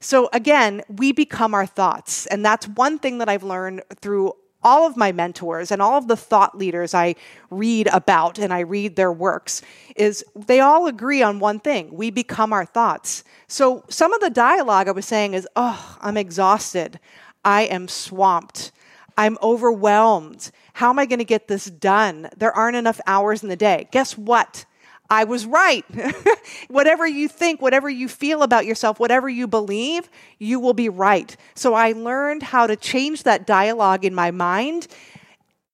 So 0.00 0.28
again, 0.32 0.82
we 0.88 1.12
become 1.12 1.54
our 1.54 1.66
thoughts. 1.66 2.26
And 2.26 2.44
that's 2.44 2.66
one 2.68 2.98
thing 2.98 3.18
that 3.18 3.28
I've 3.28 3.44
learned 3.44 3.82
through 4.00 4.32
all 4.62 4.86
of 4.86 4.96
my 4.96 5.12
mentors 5.12 5.70
and 5.70 5.82
all 5.82 5.98
of 5.98 6.08
the 6.08 6.16
thought 6.16 6.56
leaders 6.56 6.94
I 6.94 7.14
read 7.50 7.88
about 7.92 8.38
and 8.38 8.52
I 8.52 8.60
read 8.60 8.96
their 8.96 9.12
works 9.12 9.62
is 9.96 10.24
they 10.34 10.60
all 10.60 10.86
agree 10.86 11.22
on 11.22 11.38
one 11.38 11.60
thing. 11.60 11.94
We 11.94 12.10
become 12.10 12.52
our 12.52 12.64
thoughts. 12.64 13.24
So 13.48 13.84
some 13.88 14.12
of 14.12 14.20
the 14.20 14.30
dialogue 14.30 14.88
I 14.88 14.92
was 14.92 15.06
saying 15.06 15.34
is, 15.34 15.48
"Oh, 15.56 15.98
I'm 16.00 16.16
exhausted. 16.16 17.00
I 17.44 17.62
am 17.62 17.88
swamped. 17.88 18.72
I'm 19.16 19.36
overwhelmed. 19.42 20.50
How 20.74 20.90
am 20.90 20.98
I 20.98 21.06
going 21.06 21.18
to 21.18 21.24
get 21.24 21.48
this 21.48 21.66
done? 21.66 22.30
There 22.36 22.52
aren't 22.52 22.76
enough 22.76 23.00
hours 23.06 23.42
in 23.42 23.48
the 23.48 23.56
day." 23.56 23.88
Guess 23.90 24.16
what? 24.16 24.64
I 25.12 25.24
was 25.24 25.44
right. 25.44 25.84
whatever 26.68 27.06
you 27.06 27.28
think, 27.28 27.60
whatever 27.60 27.90
you 27.90 28.08
feel 28.08 28.42
about 28.42 28.64
yourself, 28.64 28.98
whatever 28.98 29.28
you 29.28 29.46
believe, 29.46 30.08
you 30.38 30.58
will 30.58 30.72
be 30.72 30.88
right. 30.88 31.36
So 31.54 31.74
I 31.74 31.92
learned 31.92 32.42
how 32.42 32.66
to 32.66 32.76
change 32.76 33.24
that 33.24 33.46
dialogue 33.46 34.06
in 34.06 34.14
my 34.14 34.30
mind, 34.30 34.88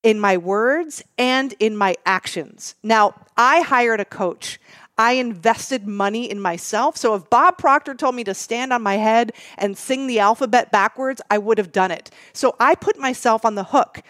in 0.02 0.18
my 0.18 0.38
words, 0.38 1.04
and 1.16 1.54
in 1.60 1.76
my 1.76 1.94
actions. 2.04 2.74
Now, 2.82 3.14
I 3.36 3.60
hired 3.60 4.00
a 4.00 4.04
coach. 4.04 4.58
I 4.98 5.12
invested 5.12 5.86
money 5.86 6.28
in 6.28 6.40
myself. 6.40 6.96
So 6.96 7.14
if 7.14 7.30
Bob 7.30 7.58
Proctor 7.58 7.94
told 7.94 8.16
me 8.16 8.24
to 8.24 8.34
stand 8.34 8.72
on 8.72 8.82
my 8.82 8.96
head 8.96 9.30
and 9.56 9.78
sing 9.78 10.08
the 10.08 10.18
alphabet 10.18 10.72
backwards, 10.72 11.22
I 11.30 11.38
would 11.38 11.58
have 11.58 11.70
done 11.70 11.92
it. 11.92 12.10
So 12.32 12.56
I 12.58 12.74
put 12.74 12.98
myself 12.98 13.44
on 13.44 13.54
the 13.54 13.62
hook. 13.62 14.02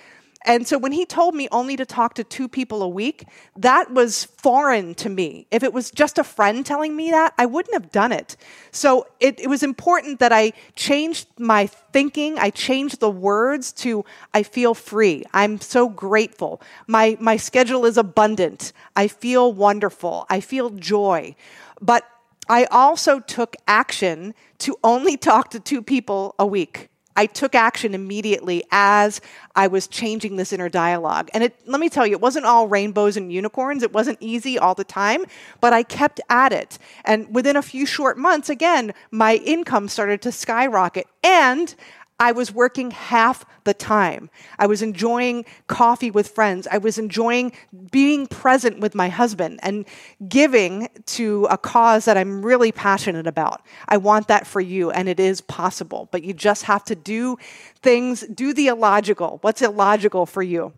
And 0.49 0.67
so 0.67 0.79
when 0.79 0.93
he 0.93 1.05
told 1.05 1.35
me 1.35 1.47
only 1.53 1.77
to 1.77 1.85
talk 1.85 2.15
to 2.15 2.25
two 2.25 2.49
people 2.49 2.83
a 2.83 2.89
week, 2.89 3.25
that 3.59 3.93
was 3.93 4.25
foreign 4.25 4.95
to 4.95 5.11
me. 5.11 5.47
If 5.51 5.63
it 5.63 5.75
was 5.75 5.91
just 5.91 6.17
a 6.17 6.25
friend 6.25 6.65
telling 6.65 6.97
me 6.97 7.11
that, 7.11 7.35
I 7.37 7.45
wouldn't 7.45 7.75
have 7.75 7.93
done 7.93 8.13
it. 8.13 8.35
So 8.71 9.07
it, 9.21 9.39
it 9.39 9.49
was 9.49 9.63
important 9.63 10.21
that 10.21 10.33
I 10.33 10.55
changed 10.75 11.29
my 11.39 11.67
thinking. 11.67 12.39
I 12.39 12.49
changed 12.49 13.01
the 13.01 13.11
words 13.11 13.73
to 13.73 14.07
I 14.33 14.43
feel 14.43 14.73
free. 14.73 15.23
I'm 15.35 15.61
so 15.61 15.87
grateful. 15.87 16.63
My, 16.87 17.19
my 17.21 17.37
schedule 17.37 17.85
is 17.85 17.99
abundant. 17.99 18.73
I 18.97 19.09
feel 19.09 19.53
wonderful. 19.53 20.25
I 20.31 20.41
feel 20.41 20.71
joy. 20.71 21.37
But 21.79 22.05
I 22.49 22.65
also 22.71 23.21
took 23.21 23.55
action 23.67 24.35
to 24.61 24.79
only 24.83 25.17
talk 25.29 25.51
to 25.51 25.61
two 25.61 25.83
people 25.83 26.35
a 26.39 26.47
week. 26.47 26.89
I 27.19 27.27
took 27.27 27.57
action 27.57 27.95
immediately 27.95 28.63
as 28.71 29.21
I 29.57 29.67
was 29.67 29.89
changing 29.89 30.37
this 30.37 30.53
inner 30.53 30.69
dialogue. 30.69 31.31
And 31.35 31.43
it, 31.43 31.57
let 31.67 31.81
me 31.81 31.89
tell 31.89 32.07
you, 32.07 32.13
it 32.13 32.21
wasn't 32.21 32.47
all 32.47 32.69
rainbows 32.69 33.17
and 33.17 33.33
unicorns. 33.33 33.83
It 33.83 33.93
wasn't 33.93 34.19
easy 34.21 34.57
all 34.57 34.77
the 34.77 34.85
time, 34.85 35.25
but 35.61 35.73
I 35.73 35.83
kept 35.83 36.21
at 36.31 36.53
it. 36.53 36.79
And 37.05 37.35
within 37.35 37.57
a 37.57 37.63
few 37.63 37.87
short 37.87 38.19
months, 38.19 38.49
again, 38.49 38.95
my 39.11 39.35
income 39.35 39.89
started 39.89 40.23
to 40.23 40.31
skyrocket. 40.31 41.09
And 41.25 41.75
I 42.21 42.33
was 42.33 42.53
working 42.53 42.91
half 42.91 43.45
the 43.63 43.75
time. 43.75 44.29
I 44.59 44.67
was 44.67 44.83
enjoying 44.83 45.45
coffee 45.69 46.11
with 46.11 46.29
friends. 46.29 46.67
I 46.71 46.79
was 46.79 46.99
enjoying 46.99 47.53
being 47.93 48.27
present 48.27 48.81
with 48.81 48.95
my 48.95 49.09
husband 49.09 49.61
and 49.63 49.87
giving 50.29 50.89
to 51.07 51.47
a 51.49 51.57
cause 51.57 52.07
that 52.07 52.17
I'm 52.17 52.45
really 52.45 52.73
passionate 52.73 53.29
about. 53.29 53.63
I 53.89 53.99
want 53.99 54.27
that 54.29 54.47
for 54.47 54.61
you, 54.61 54.91
and 54.91 55.09
it 55.09 55.21
is 55.21 55.41
possible, 55.41 56.09
but 56.11 56.25
you 56.25 56.33
just 56.33 56.65
have 56.65 56.85
to 56.87 56.97
do 56.97 57.39
things, 57.83 58.23
do 58.23 58.53
the 58.53 58.67
illogical. 58.67 59.39
What's 59.43 59.63
illogical 59.63 60.27
for 60.27 60.43
you? 60.43 60.73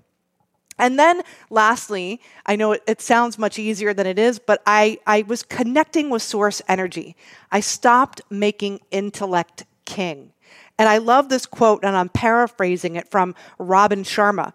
And 0.79 0.99
then 0.99 1.23
lastly, 1.51 2.21
I 2.47 2.57
know 2.57 2.73
it, 2.73 2.83
it, 2.87 3.03
sounds 3.03 3.39
much 3.39 3.59
easier 3.59 3.93
than 3.93 4.07
it 4.07 4.19
is, 4.19 4.39
but 4.39 4.63
I, 4.67 4.99
I 5.07 5.23
was 5.23 5.43
connecting 5.43 6.09
with 6.09 6.23
source 6.23 6.63
energy. 6.69 7.17
I 7.53 7.61
stopped 7.61 8.23
making 8.31 8.81
intellect 8.91 9.65
king. 9.85 10.33
And 10.81 10.89
I 10.89 10.97
love 10.97 11.29
this 11.29 11.45
quote, 11.45 11.85
and 11.85 11.95
I'm 11.95 12.09
paraphrasing 12.09 12.97
it 12.97 13.07
from 13.07 13.35
Robin 13.59 14.03
Sharma. 14.03 14.55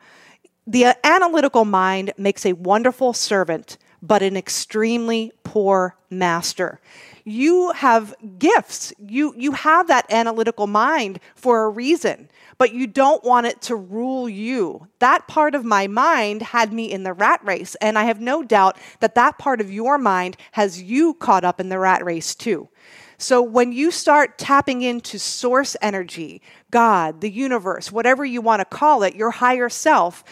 The 0.66 0.86
uh, 0.86 0.94
analytical 1.04 1.66
mind 1.66 2.14
makes 2.18 2.48
a 2.48 2.54
wonderful 2.54 3.14
servant, 3.14 3.78
but 4.02 4.24
an 4.24 4.36
extremely 4.36 5.34
poor 5.44 5.96
master. 6.10 6.80
You 7.26 7.74
have 7.74 8.16
gifts. 8.40 8.92
You, 8.98 9.36
you 9.38 9.52
have 9.52 9.88
that 9.88 10.12
analytical 10.12 10.66
mind 10.66 11.20
for 11.36 11.66
a 11.66 11.70
reason, 11.70 12.28
but 12.58 12.74
you 12.74 12.88
don't 12.88 13.24
want 13.24 13.46
it 13.46 13.62
to 13.62 13.76
rule 13.76 14.28
you. 14.28 14.88
That 14.98 15.28
part 15.28 15.54
of 15.54 15.64
my 15.64 15.86
mind 15.86 16.42
had 16.42 16.74
me 16.74 16.92
in 16.92 17.04
the 17.04 17.14
rat 17.14 17.40
race, 17.44 17.76
and 17.76 18.00
I 18.00 18.06
have 18.06 18.20
no 18.20 18.42
doubt 18.42 18.80
that 19.00 19.14
that 19.14 19.38
part 19.38 19.62
of 19.62 19.72
your 19.72 20.00
mind 20.00 20.38
has 20.54 20.82
you 20.82 21.14
caught 21.14 21.44
up 21.44 21.60
in 21.60 21.70
the 21.70 21.78
rat 21.78 22.04
race 22.04 22.34
too. 22.34 22.68
So 23.18 23.42
when 23.42 23.72
you 23.72 23.92
start 23.92 24.38
tapping 24.38 24.82
into 24.82 25.20
source 25.20 25.76
energy, 25.82 26.42
God, 26.72 27.22
the 27.22 27.32
universe, 27.32 27.92
whatever 27.92 28.26
you 28.26 28.42
want 28.42 28.60
to 28.60 28.66
call 28.66 29.04
it, 29.04 29.16
your 29.16 29.32
higher 29.32 29.70
self, 29.70 30.24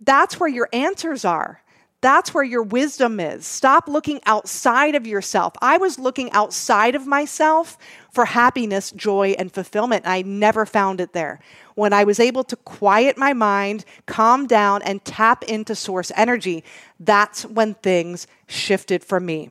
that's 0.00 0.38
where 0.38 0.48
your 0.48 0.68
answers 0.72 1.24
are. 1.24 1.62
That's 2.02 2.34
where 2.34 2.44
your 2.44 2.62
wisdom 2.62 3.18
is. 3.18 3.46
Stop 3.46 3.88
looking 3.88 4.20
outside 4.26 4.94
of 4.94 5.06
yourself. 5.06 5.54
I 5.62 5.78
was 5.78 5.98
looking 5.98 6.30
outside 6.32 6.94
of 6.94 7.06
myself 7.06 7.78
for 8.12 8.26
happiness, 8.26 8.90
joy, 8.90 9.34
and 9.38 9.50
fulfillment. 9.50 10.06
I 10.06 10.22
never 10.22 10.66
found 10.66 11.00
it 11.00 11.14
there. 11.14 11.40
When 11.74 11.92
I 11.92 12.04
was 12.04 12.20
able 12.20 12.44
to 12.44 12.56
quiet 12.56 13.16
my 13.16 13.32
mind, 13.32 13.84
calm 14.04 14.46
down, 14.46 14.82
and 14.82 15.04
tap 15.04 15.42
into 15.44 15.74
source 15.74 16.12
energy, 16.14 16.64
that's 17.00 17.46
when 17.46 17.74
things 17.74 18.26
shifted 18.46 19.02
for 19.02 19.18
me. 19.18 19.50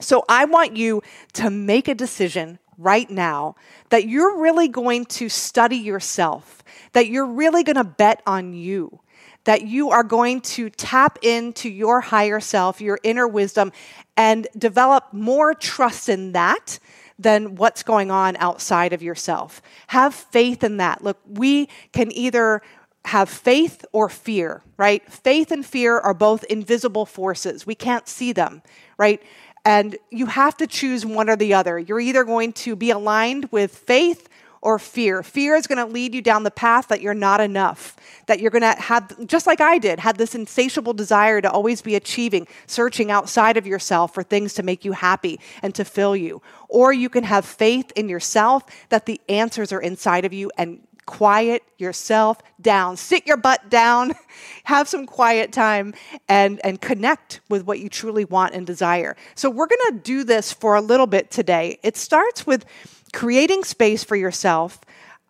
So 0.00 0.24
I 0.28 0.44
want 0.46 0.76
you 0.76 1.02
to 1.34 1.50
make 1.50 1.88
a 1.88 1.94
decision 1.94 2.58
right 2.78 3.10
now 3.10 3.56
that 3.90 4.08
you're 4.08 4.38
really 4.38 4.68
going 4.68 5.04
to 5.04 5.28
study 5.28 5.76
yourself, 5.76 6.64
that 6.92 7.08
you're 7.08 7.26
really 7.26 7.62
going 7.62 7.76
to 7.76 7.84
bet 7.84 8.22
on 8.26 8.54
you, 8.54 9.00
that 9.44 9.62
you 9.62 9.90
are 9.90 10.02
going 10.02 10.40
to 10.40 10.70
tap 10.70 11.18
into 11.22 11.68
your 11.68 12.00
higher 12.00 12.40
self, 12.40 12.80
your 12.80 12.98
inner 13.02 13.28
wisdom, 13.28 13.72
and 14.16 14.48
develop 14.56 15.12
more 15.12 15.54
trust 15.54 16.08
in 16.08 16.32
that 16.32 16.78
than 17.18 17.54
what's 17.56 17.82
going 17.82 18.10
on 18.10 18.36
outside 18.38 18.94
of 18.94 19.02
yourself. 19.02 19.60
Have 19.88 20.14
faith 20.14 20.64
in 20.64 20.78
that. 20.78 21.04
Look, 21.04 21.18
we 21.26 21.68
can 21.92 22.10
either 22.12 22.62
have 23.06 23.28
faith 23.28 23.84
or 23.92 24.08
fear, 24.08 24.62
right? 24.76 25.10
Faith 25.10 25.50
and 25.50 25.64
fear 25.64 25.98
are 25.98 26.14
both 26.14 26.44
invisible 26.44 27.06
forces. 27.06 27.66
We 27.66 27.74
can't 27.74 28.08
see 28.08 28.32
them, 28.32 28.62
right? 28.98 29.22
And 29.64 29.96
you 30.10 30.26
have 30.26 30.56
to 30.58 30.66
choose 30.66 31.04
one 31.04 31.28
or 31.28 31.36
the 31.36 31.54
other. 31.54 31.78
You're 31.78 32.00
either 32.00 32.24
going 32.24 32.52
to 32.54 32.76
be 32.76 32.90
aligned 32.90 33.50
with 33.52 33.76
faith 33.76 34.28
or 34.62 34.78
fear. 34.78 35.22
Fear 35.22 35.56
is 35.56 35.66
going 35.66 35.78
to 35.78 35.90
lead 35.90 36.14
you 36.14 36.20
down 36.20 36.42
the 36.42 36.50
path 36.50 36.88
that 36.88 37.00
you're 37.00 37.14
not 37.14 37.40
enough, 37.40 37.96
that 38.26 38.40
you're 38.40 38.50
going 38.50 38.62
to 38.62 38.78
have, 38.80 39.26
just 39.26 39.46
like 39.46 39.60
I 39.60 39.78
did, 39.78 39.98
had 39.98 40.16
this 40.16 40.34
insatiable 40.34 40.92
desire 40.92 41.40
to 41.40 41.50
always 41.50 41.80
be 41.80 41.94
achieving, 41.94 42.46
searching 42.66 43.10
outside 43.10 43.56
of 43.56 43.66
yourself 43.66 44.12
for 44.12 44.22
things 44.22 44.52
to 44.54 44.62
make 44.62 44.84
you 44.84 44.92
happy 44.92 45.40
and 45.62 45.74
to 45.74 45.84
fill 45.84 46.14
you. 46.14 46.42
Or 46.68 46.92
you 46.92 47.08
can 47.08 47.24
have 47.24 47.44
faith 47.44 47.90
in 47.96 48.08
yourself 48.08 48.64
that 48.90 49.06
the 49.06 49.20
answers 49.28 49.72
are 49.72 49.80
inside 49.80 50.24
of 50.26 50.32
you 50.32 50.50
and 50.58 50.86
quiet 51.10 51.64
yourself 51.76 52.38
down. 52.60 52.96
Sit 52.96 53.26
your 53.26 53.36
butt 53.36 53.68
down, 53.68 54.12
have 54.64 54.88
some 54.88 55.06
quiet 55.06 55.50
time, 55.50 55.92
and, 56.28 56.60
and 56.62 56.80
connect 56.80 57.40
with 57.48 57.66
what 57.66 57.80
you 57.80 57.88
truly 57.88 58.24
want 58.24 58.54
and 58.54 58.64
desire. 58.64 59.16
So, 59.34 59.50
we're 59.50 59.66
going 59.66 59.96
to 59.96 59.98
do 59.98 60.22
this 60.22 60.52
for 60.52 60.76
a 60.76 60.80
little 60.80 61.08
bit 61.08 61.28
today. 61.32 61.80
It 61.82 61.96
starts 61.96 62.46
with 62.46 62.64
creating 63.12 63.64
space 63.64 64.04
for 64.04 64.14
yourself 64.14 64.78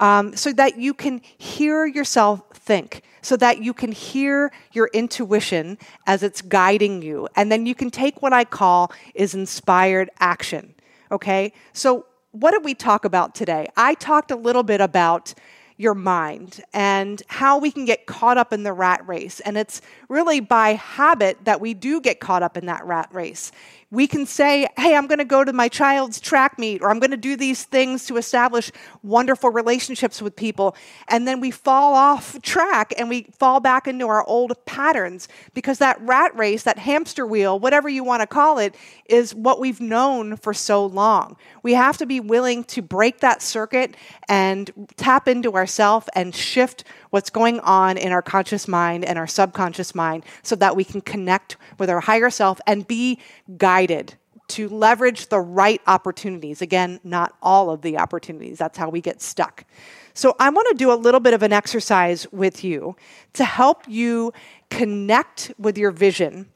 um, 0.01 0.37
so 0.37 0.53
that 0.53 0.79
you 0.79 0.93
can 0.93 1.23
hear 1.39 1.87
yourself 1.87 2.43
think, 2.53 3.03
so 3.23 3.35
that 3.39 3.63
you 3.63 3.73
can 3.73 3.91
hear 3.91 4.53
your 4.73 4.91
intuition 4.93 5.79
as 6.07 6.23
it's 6.23 6.43
guiding 6.43 7.01
you. 7.01 7.27
And 7.37 7.51
then 7.51 7.65
you 7.65 7.75
can 7.75 7.91
take 7.91 8.21
what 8.21 8.35
I 8.35 8.45
call 8.45 8.93
is 9.15 9.35
inspired 9.35 10.11
action. 10.21 10.75
Okay? 11.11 11.55
So, 11.73 12.05
what 12.33 12.51
did 12.51 12.65
we 12.65 12.75
talk 12.75 13.07
about 13.07 13.35
today? 13.35 13.67
I 13.79 13.95
talked 13.95 14.31
a 14.31 14.37
little 14.37 14.63
bit 14.63 14.83
about 14.83 15.33
your 15.81 15.95
mind 15.95 16.63
and 16.75 17.23
how 17.29 17.57
we 17.57 17.71
can 17.71 17.87
get 17.87 18.05
caught 18.05 18.37
up 18.37 18.53
in 18.53 18.65
the 18.65 18.73
rat 18.73 19.07
race. 19.09 19.41
And 19.41 19.57
it's 19.57 19.81
really 20.11 20.39
by 20.41 20.75
habit 20.75 21.39
that 21.45 21.59
we 21.61 21.73
do 21.73 22.03
get 22.03 22.21
caught 22.21 22.43
up 22.43 22.59
in 22.59 22.67
that 22.67 22.85
rat 22.85 23.09
race 23.13 23.51
we 23.91 24.07
can 24.07 24.25
say, 24.25 24.69
hey, 24.77 24.95
I'm 24.95 25.09
going 25.09 25.19
to 25.19 25.25
go 25.25 25.43
to 25.43 25.53
my 25.53 25.69
child's 25.69 26.21
track 26.21 26.59
meet, 26.59 26.81
or 26.81 26.91
I'm 26.91 27.01
going 27.01 27.11
to 27.11 27.17
do 27.17 27.37
these 27.37 27.65
things 27.65 28.07
to 28.07 28.17
establish 28.17 28.71
wonderful 29.03 29.51
relationships 29.51 30.23
with 30.23 30.37
people. 30.37 30.77
And 31.09 31.27
then 31.27 31.41
we 31.41 31.51
fall 31.51 31.95
off 31.95 32.41
track 32.43 32.95
and 32.97 33.09
we 33.09 33.27
fall 33.37 33.59
back 33.59 33.89
into 33.89 34.07
our 34.07 34.25
old 34.27 34.65
patterns 34.65 35.27
because 35.55 35.79
that 35.79 36.01
rat 36.03 36.37
race, 36.37 36.63
that 36.63 36.79
hamster 36.79 37.27
wheel, 37.27 37.59
whatever 37.59 37.89
you 37.89 38.05
want 38.05 38.21
to 38.21 38.29
call 38.29 38.59
it, 38.59 38.77
is 39.07 39.35
what 39.35 39.59
we've 39.59 39.81
known 39.81 40.37
for 40.37 40.55
so 40.55 40.87
long. 40.87 41.37
We 41.65 41.75
have 41.75 41.99
to 41.99 42.07
be 42.07 42.21
willing 42.21 42.63
to 42.65 42.83
break 42.83 43.21
that 43.21 43.43
circuit 43.43 43.97
and 44.29 44.71
tap 44.97 45.27
into 45.27 45.55
ourself 45.55 46.09
and 46.15 46.33
shift 46.33 46.85
what's 47.11 47.31
going 47.31 47.61
on 47.61 47.97
in 47.97 48.13
our 48.13 48.23
conscious 48.23 48.67
mind 48.67 49.05
and 49.05 49.19
our 49.19 49.27
subconscious 49.27 49.95
mind 49.95 50.25
so 50.43 50.57
that 50.57 50.77
we 50.77 50.85
can 50.85 51.01
connect 51.01 51.57
with 51.79 51.91
our 51.91 52.01
higher 52.01 52.31
self 52.31 52.61
and 52.67 52.87
be 52.87 53.19
guided 53.59 54.15
to 54.49 54.69
leverage 54.69 55.29
the 55.29 55.41
right 55.41 55.81
opportunities. 55.87 56.61
Again, 56.61 56.99
not 57.05 57.37
all 57.41 57.71
of 57.71 57.83
the 57.83 57.99
opportunities. 57.99 58.59
That's 58.59 58.77
how 58.77 58.89
we 58.89 59.01
get 59.01 59.23
stuck. 59.23 59.65
So, 60.13 60.35
I 60.41 60.51
want 60.51 60.67
to 60.71 60.75
do 60.75 60.93
a 60.93 60.95
little 60.95 61.21
bit 61.21 61.35
of 61.35 61.43
an 61.45 61.53
exercise 61.53 62.27
with 62.33 62.65
you 62.65 62.97
to 63.35 63.45
help 63.45 63.85
you 63.87 64.33
connect 64.69 65.53
with 65.57 65.79
your 65.79 65.93
vision 65.93 66.49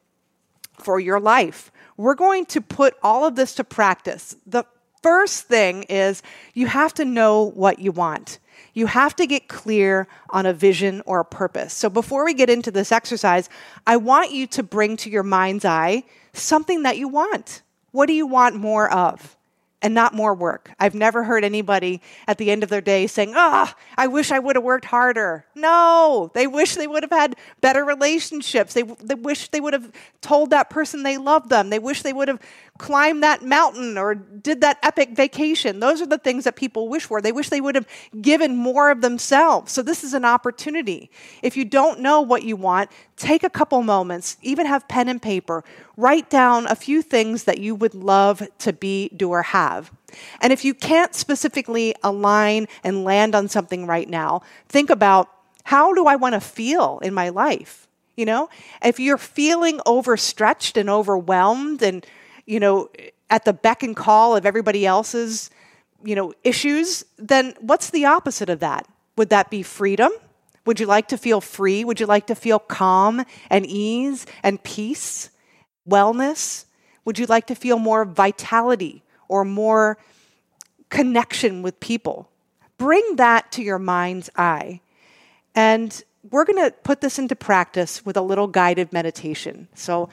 for 0.78 0.98
your 0.98 1.20
life. 1.20 1.70
We're 1.96 2.16
going 2.16 2.46
to 2.46 2.60
put 2.60 2.96
all 3.02 3.24
of 3.24 3.36
this 3.36 3.54
to 3.54 3.64
practice. 3.64 4.34
The 4.44 4.64
first 5.02 5.44
thing 5.44 5.84
is 5.84 6.22
you 6.52 6.66
have 6.66 6.94
to 6.94 7.04
know 7.04 7.50
what 7.50 7.78
you 7.78 7.92
want 7.92 8.40
you 8.74 8.86
have 8.86 9.16
to 9.16 9.26
get 9.26 9.48
clear 9.48 10.06
on 10.30 10.44
a 10.44 10.52
vision 10.52 11.02
or 11.06 11.20
a 11.20 11.24
purpose. 11.24 11.72
So 11.72 11.88
before 11.88 12.24
we 12.24 12.34
get 12.34 12.50
into 12.50 12.70
this 12.70 12.92
exercise, 12.92 13.48
I 13.86 13.96
want 13.96 14.32
you 14.32 14.46
to 14.48 14.62
bring 14.62 14.96
to 14.98 15.10
your 15.10 15.22
mind's 15.22 15.64
eye 15.64 16.02
something 16.32 16.82
that 16.82 16.98
you 16.98 17.08
want. 17.08 17.62
What 17.92 18.06
do 18.06 18.12
you 18.12 18.26
want 18.26 18.56
more 18.56 18.92
of? 18.92 19.36
And 19.84 19.92
not 19.92 20.14
more 20.14 20.34
work. 20.34 20.70
I've 20.80 20.94
never 20.94 21.24
heard 21.24 21.44
anybody 21.44 22.00
at 22.26 22.38
the 22.38 22.50
end 22.50 22.62
of 22.62 22.70
their 22.70 22.80
day 22.80 23.06
saying, 23.06 23.34
Ah, 23.36 23.70
oh, 23.76 23.82
I 23.98 24.06
wish 24.06 24.32
I 24.32 24.38
would 24.38 24.56
have 24.56 24.64
worked 24.64 24.86
harder. 24.86 25.44
No, 25.54 26.30
they 26.32 26.46
wish 26.46 26.74
they 26.74 26.86
would 26.86 27.02
have 27.02 27.12
had 27.12 27.36
better 27.60 27.84
relationships. 27.84 28.72
They, 28.72 28.82
they 28.82 29.14
wish 29.14 29.48
they 29.48 29.60
would 29.60 29.74
have 29.74 29.92
told 30.22 30.48
that 30.50 30.70
person 30.70 31.02
they 31.02 31.18
loved 31.18 31.50
them. 31.50 31.68
They 31.68 31.78
wish 31.78 32.00
they 32.00 32.14
would 32.14 32.28
have 32.28 32.40
climbed 32.78 33.22
that 33.22 33.44
mountain 33.44 33.98
or 33.98 34.14
did 34.14 34.62
that 34.62 34.78
epic 34.82 35.10
vacation. 35.10 35.80
Those 35.80 36.00
are 36.00 36.06
the 36.06 36.16
things 36.16 36.44
that 36.44 36.56
people 36.56 36.88
wish 36.88 37.04
for. 37.04 37.20
They 37.20 37.30
wish 37.30 37.50
they 37.50 37.60
would 37.60 37.74
have 37.74 37.86
given 38.22 38.56
more 38.56 38.90
of 38.90 39.02
themselves. 39.02 39.70
So, 39.70 39.82
this 39.82 40.02
is 40.02 40.14
an 40.14 40.24
opportunity. 40.24 41.10
If 41.42 41.58
you 41.58 41.66
don't 41.66 42.00
know 42.00 42.22
what 42.22 42.42
you 42.42 42.56
want, 42.56 42.90
take 43.16 43.42
a 43.44 43.50
couple 43.50 43.82
moments, 43.82 44.36
even 44.42 44.66
have 44.66 44.88
pen 44.88 45.08
and 45.08 45.20
paper, 45.20 45.64
write 45.96 46.30
down 46.30 46.66
a 46.66 46.74
few 46.74 47.02
things 47.02 47.44
that 47.44 47.58
you 47.58 47.74
would 47.74 47.94
love 47.94 48.42
to 48.58 48.72
be, 48.72 49.08
do, 49.16 49.30
or 49.30 49.42
have. 49.42 49.92
And 50.40 50.52
if 50.52 50.64
you 50.64 50.74
can't 50.74 51.14
specifically 51.14 51.94
align 52.02 52.66
and 52.82 53.04
land 53.04 53.34
on 53.34 53.48
something 53.48 53.86
right 53.86 54.08
now, 54.08 54.42
think 54.68 54.90
about 54.90 55.30
how 55.64 55.94
do 55.94 56.06
I 56.06 56.16
want 56.16 56.34
to 56.34 56.40
feel 56.40 56.98
in 57.02 57.14
my 57.14 57.30
life? 57.30 57.88
You 58.16 58.26
know, 58.26 58.48
if 58.82 59.00
you're 59.00 59.18
feeling 59.18 59.80
overstretched 59.86 60.76
and 60.76 60.88
overwhelmed 60.88 61.82
and 61.82 62.06
you 62.46 62.60
know, 62.60 62.90
at 63.30 63.44
the 63.44 63.52
beck 63.52 63.82
and 63.82 63.96
call 63.96 64.36
of 64.36 64.46
everybody 64.46 64.86
else's, 64.86 65.50
you 66.04 66.14
know, 66.14 66.32
issues, 66.42 67.04
then 67.16 67.54
what's 67.60 67.90
the 67.90 68.04
opposite 68.04 68.50
of 68.50 68.60
that? 68.60 68.86
Would 69.16 69.30
that 69.30 69.50
be 69.50 69.62
freedom? 69.62 70.12
Would 70.66 70.80
you 70.80 70.86
like 70.86 71.08
to 71.08 71.18
feel 71.18 71.40
free? 71.40 71.84
Would 71.84 72.00
you 72.00 72.06
like 72.06 72.26
to 72.28 72.34
feel 72.34 72.58
calm 72.58 73.24
and 73.50 73.66
ease 73.66 74.26
and 74.42 74.62
peace, 74.62 75.30
wellness? 75.88 76.64
Would 77.04 77.18
you 77.18 77.26
like 77.26 77.46
to 77.48 77.54
feel 77.54 77.78
more 77.78 78.04
vitality 78.04 79.02
or 79.28 79.44
more 79.44 79.98
connection 80.88 81.62
with 81.62 81.80
people? 81.80 82.30
Bring 82.78 83.16
that 83.16 83.52
to 83.52 83.62
your 83.62 83.78
mind's 83.78 84.30
eye. 84.36 84.80
And 85.54 86.02
we're 86.30 86.44
going 86.44 86.64
to 86.64 86.70
put 86.82 87.00
this 87.00 87.18
into 87.18 87.36
practice 87.36 88.04
with 88.04 88.16
a 88.16 88.22
little 88.22 88.46
guided 88.46 88.92
meditation. 88.92 89.68
So 89.74 90.08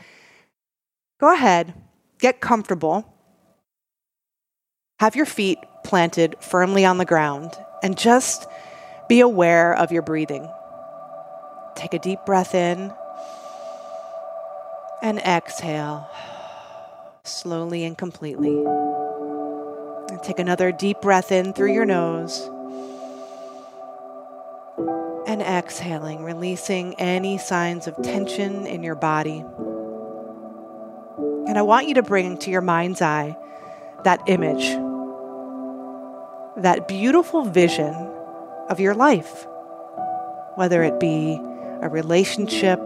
go 1.20 1.34
ahead, 1.34 1.74
get 2.20 2.42
comfortable, 2.42 3.12
have 5.00 5.16
your 5.16 5.26
feet 5.26 5.58
planted 5.84 6.36
firmly 6.42 6.86
on 6.86 6.98
the 6.98 7.06
ground, 7.06 7.54
and 7.82 7.98
just 7.98 8.46
be 9.12 9.20
aware 9.20 9.74
of 9.74 9.92
your 9.92 10.02
breathing. 10.02 10.50
Take 11.76 11.94
a 11.94 12.00
deep 12.00 12.20
breath 12.26 12.56
in 12.56 12.94
and 15.02 15.20
exhale 15.20 16.10
slowly 17.26 17.84
and 17.84 17.98
completely. 17.98 18.56
And 20.08 20.24
take 20.24 20.40
another 20.40 20.72
deep 20.72 21.02
breath 21.02 21.30
in 21.30 21.52
through 21.52 21.74
your 21.74 21.84
nose 21.84 22.50
and 25.28 25.42
exhaling, 25.42 26.24
releasing 26.24 26.98
any 26.98 27.38
signs 27.38 27.88
of 27.88 28.02
tension 28.02 28.66
in 28.66 28.82
your 28.82 28.96
body. 28.96 29.44
And 31.50 31.58
I 31.58 31.64
want 31.64 31.90
you 31.90 31.96
to 31.96 32.02
bring 32.02 32.38
to 32.38 32.50
your 32.50 32.62
mind's 32.62 33.02
eye 33.02 33.36
that 34.06 34.22
image, 34.28 34.70
that 36.64 36.88
beautiful 36.88 37.44
vision 37.44 38.08
of 38.72 38.80
your 38.80 38.96
life, 38.96 39.46
whether 40.56 40.82
it 40.82 40.98
be 40.98 41.38
a 41.82 41.90
relationship, 41.90 42.80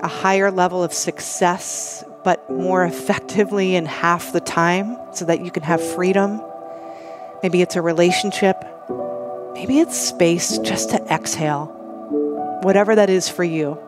a 0.00 0.08
higher 0.08 0.50
level 0.50 0.82
of 0.82 0.92
success, 0.92 2.02
but 2.24 2.50
more 2.50 2.84
effectively 2.84 3.76
in 3.76 3.86
half 3.86 4.32
the 4.32 4.40
time 4.40 4.98
so 5.12 5.24
that 5.24 5.44
you 5.44 5.52
can 5.52 5.62
have 5.62 5.80
freedom. 5.80 6.42
Maybe 7.44 7.62
it's 7.62 7.76
a 7.76 7.82
relationship. 7.82 8.56
Maybe 9.54 9.78
it's 9.78 9.96
space 9.96 10.58
just 10.58 10.90
to 10.90 10.96
exhale. 11.04 11.66
Whatever 12.64 12.96
that 12.96 13.08
is 13.08 13.28
for 13.28 13.44
you, 13.44 13.78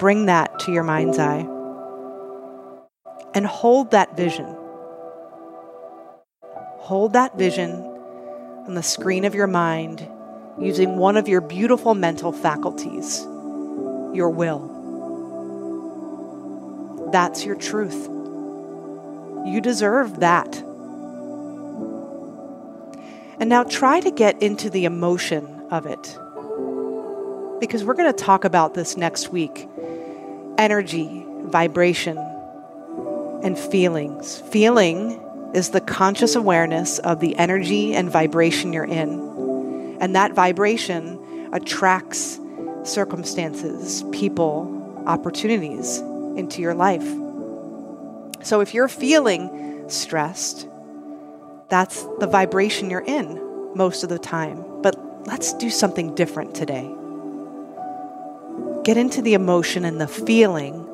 bring 0.00 0.26
that 0.26 0.58
to 0.60 0.72
your 0.72 0.82
mind's 0.82 1.18
eye 1.18 1.46
and 3.34 3.46
hold 3.46 3.92
that 3.92 4.16
vision. 4.16 4.56
Hold 6.80 7.12
that 7.12 7.38
vision 7.38 7.89
on 8.70 8.74
the 8.76 8.82
screen 8.84 9.24
of 9.24 9.34
your 9.34 9.48
mind 9.48 10.06
using 10.56 10.96
one 10.96 11.16
of 11.16 11.26
your 11.26 11.40
beautiful 11.40 11.92
mental 11.92 12.30
faculties, 12.30 13.18
your 14.14 14.30
will. 14.30 14.68
That's 17.10 17.44
your 17.44 17.56
truth. 17.56 18.06
You 19.44 19.60
deserve 19.60 20.20
that. 20.20 20.54
And 23.40 23.48
now 23.48 23.64
try 23.64 23.98
to 23.98 24.12
get 24.12 24.40
into 24.40 24.70
the 24.70 24.84
emotion 24.84 25.66
of 25.72 25.86
it. 25.86 26.16
Because 27.58 27.82
we're 27.82 27.94
going 27.94 28.12
to 28.12 28.24
talk 28.24 28.44
about 28.44 28.74
this 28.74 28.96
next 28.96 29.30
week 29.30 29.66
energy, 30.58 31.26
vibration, 31.42 32.18
and 33.42 33.58
feelings. 33.58 34.38
Feeling 34.52 35.20
is 35.54 35.70
the 35.70 35.80
conscious 35.80 36.36
awareness 36.36 36.98
of 37.00 37.20
the 37.20 37.36
energy 37.36 37.94
and 37.94 38.10
vibration 38.10 38.72
you're 38.72 38.84
in. 38.84 39.98
And 40.00 40.14
that 40.14 40.32
vibration 40.32 41.50
attracts 41.52 42.38
circumstances, 42.84 44.04
people, 44.12 45.02
opportunities 45.06 45.98
into 46.36 46.62
your 46.62 46.74
life. 46.74 47.06
So 48.42 48.60
if 48.60 48.72
you're 48.74 48.88
feeling 48.88 49.84
stressed, 49.88 50.68
that's 51.68 52.04
the 52.18 52.26
vibration 52.26 52.90
you're 52.90 53.00
in 53.00 53.74
most 53.74 54.02
of 54.02 54.08
the 54.08 54.18
time. 54.18 54.64
But 54.82 55.26
let's 55.26 55.52
do 55.54 55.70
something 55.70 56.14
different 56.14 56.54
today. 56.54 56.90
Get 58.84 58.96
into 58.96 59.20
the 59.20 59.34
emotion 59.34 59.84
and 59.84 60.00
the 60.00 60.08
feeling 60.08 60.86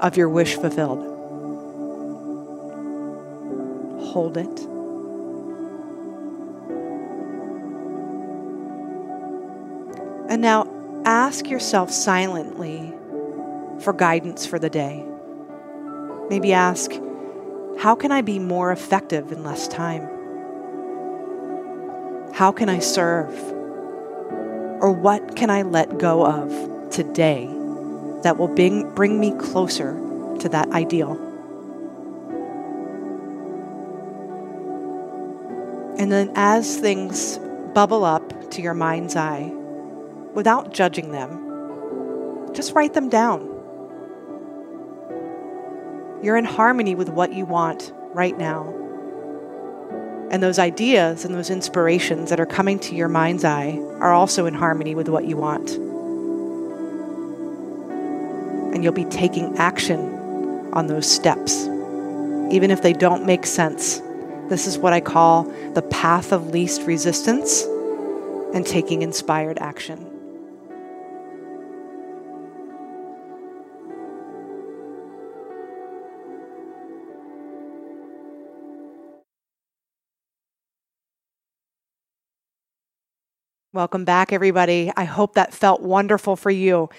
of 0.00 0.16
your 0.16 0.28
wish 0.28 0.56
fulfilled. 0.56 1.11
Hold 4.02 4.36
it. 4.36 4.60
And 10.28 10.40
now 10.40 10.66
ask 11.04 11.48
yourself 11.48 11.90
silently 11.90 12.92
for 13.80 13.92
guidance 13.92 14.46
for 14.46 14.58
the 14.58 14.70
day. 14.70 15.04
Maybe 16.30 16.52
ask, 16.52 16.90
how 17.78 17.94
can 17.94 18.12
I 18.12 18.22
be 18.22 18.38
more 18.38 18.72
effective 18.72 19.32
in 19.32 19.42
less 19.42 19.68
time? 19.68 20.08
How 22.32 22.52
can 22.52 22.68
I 22.68 22.78
serve? 22.78 23.34
Or 24.80 24.90
what 24.90 25.36
can 25.36 25.50
I 25.50 25.62
let 25.62 25.98
go 25.98 26.24
of 26.24 26.90
today 26.90 27.46
that 28.22 28.36
will 28.38 28.48
bring, 28.48 28.92
bring 28.94 29.20
me 29.20 29.32
closer 29.38 29.92
to 30.40 30.48
that 30.48 30.70
ideal? 30.70 31.31
And 36.02 36.10
then 36.10 36.32
as 36.34 36.78
things 36.78 37.38
bubble 37.74 38.04
up 38.04 38.50
to 38.50 38.60
your 38.60 38.74
mind's 38.74 39.14
eye, 39.14 39.52
without 40.34 40.74
judging 40.74 41.12
them, 41.12 42.50
just 42.52 42.74
write 42.74 42.92
them 42.92 43.08
down. 43.08 43.42
You're 46.20 46.36
in 46.36 46.44
harmony 46.44 46.96
with 46.96 47.08
what 47.08 47.32
you 47.32 47.44
want 47.44 47.92
right 48.14 48.36
now. 48.36 48.64
And 50.32 50.42
those 50.42 50.58
ideas 50.58 51.24
and 51.24 51.36
those 51.36 51.50
inspirations 51.50 52.30
that 52.30 52.40
are 52.40 52.46
coming 52.46 52.80
to 52.80 52.96
your 52.96 53.08
mind's 53.08 53.44
eye 53.44 53.78
are 54.00 54.12
also 54.12 54.46
in 54.46 54.54
harmony 54.54 54.96
with 54.96 55.08
what 55.08 55.26
you 55.26 55.36
want. 55.36 55.70
And 58.74 58.82
you'll 58.82 58.92
be 58.92 59.04
taking 59.04 59.56
action 59.56 60.68
on 60.72 60.88
those 60.88 61.08
steps, 61.08 61.66
even 62.50 62.72
if 62.72 62.82
they 62.82 62.92
don't 62.92 63.24
make 63.24 63.46
sense 63.46 64.02
this 64.48 64.66
is 64.66 64.78
what 64.78 64.92
I 64.92 65.00
call 65.00 65.44
the 65.74 65.82
path 65.82 66.32
of 66.32 66.50
least 66.50 66.82
resistance 66.82 67.62
and 68.54 68.66
taking 68.66 69.02
inspired 69.02 69.58
action. 69.58 70.12
Welcome 83.74 84.04
back, 84.04 84.34
everybody. 84.34 84.92
I 84.98 85.04
hope 85.04 85.32
that 85.36 85.54
felt 85.54 85.80
wonderful 85.80 86.36
for 86.36 86.50
you. 86.50 86.90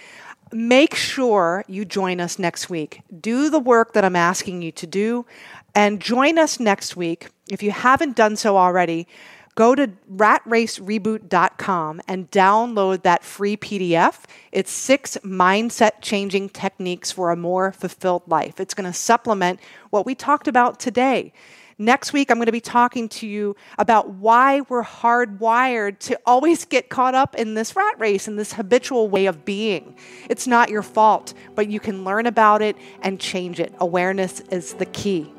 Make 0.52 0.96
sure 0.96 1.64
you 1.68 1.86
join 1.86 2.20
us 2.20 2.40
next 2.40 2.68
week. 2.68 3.02
Do 3.22 3.52
the 3.52 3.60
work 3.60 3.94
that 3.94 4.04
I'm 4.04 4.16
asking 4.16 4.64
you 4.64 4.72
to 4.72 4.88
do. 4.88 5.28
And 5.76 6.00
join 6.00 6.38
us 6.38 6.60
next 6.60 6.96
week. 6.96 7.30
If 7.50 7.64
you 7.64 7.72
haven't 7.72 8.16
done 8.16 8.36
so 8.36 8.58
already, 8.58 9.08
go 9.56 9.76
to 9.76 9.90
ratracereboot.com 10.12 12.02
and 12.08 12.30
download 12.32 13.04
that 13.04 13.24
free 13.24 13.58
PDF. 13.58 14.24
It's 14.52 14.72
six 14.72 15.18
mindset 15.24 16.02
changing 16.02 16.50
techniques 16.50 17.12
for 17.12 17.32
a 17.32 17.36
more 17.36 17.72
fulfilled 17.72 18.24
life. 18.28 18.60
It's 18.60 18.74
going 18.74 18.92
to 18.92 18.98
supplement 18.98 19.60
what 19.90 20.06
we 20.06 20.16
talked 20.16 20.48
about 20.48 20.80
today. 20.80 21.34
Next 21.80 22.14
week, 22.14 22.30
I'm 22.30 22.38
going 22.38 22.46
to 22.46 22.52
be 22.52 22.62
talking 22.62 23.10
to 23.10 23.28
you 23.28 23.56
about 23.80 24.12
why 24.12 24.62
we're 24.62 24.84
hardwired 24.84 25.98
to 26.00 26.20
always 26.24 26.66
get 26.66 26.90
caught 26.90 27.16
up 27.16 27.34
in 27.36 27.56
this 27.56 27.76
rat 27.76 28.00
race 28.00 28.28
and 28.28 28.38
this 28.38 28.54
habitual 28.54 29.10
way 29.10 29.26
of 29.26 29.44
being. 29.44 29.96
It's 30.30 30.46
not 30.46 30.70
your 30.70 30.84
fault, 30.84 31.34
but 31.56 31.68
you 31.68 31.80
can 31.80 32.04
learn 32.04 32.28
about 32.28 32.62
it 32.62 32.78
and 33.02 33.20
change 33.20 33.60
it. 33.60 33.74
Awareness 33.80 34.42
is 34.52 34.76
the 34.76 34.86
key. 34.86 35.34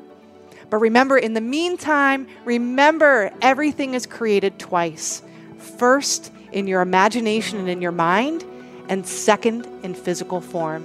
But 0.69 0.77
remember, 0.77 1.17
in 1.17 1.33
the 1.33 1.41
meantime, 1.41 2.27
remember 2.43 3.31
everything 3.41 3.93
is 3.93 4.05
created 4.05 4.59
twice 4.59 5.21
first 5.57 6.31
in 6.51 6.67
your 6.67 6.81
imagination 6.81 7.59
and 7.59 7.69
in 7.69 7.81
your 7.81 7.91
mind, 7.91 8.45
and 8.87 9.05
second 9.05 9.67
in 9.83 9.93
physical 9.93 10.41
form. 10.41 10.83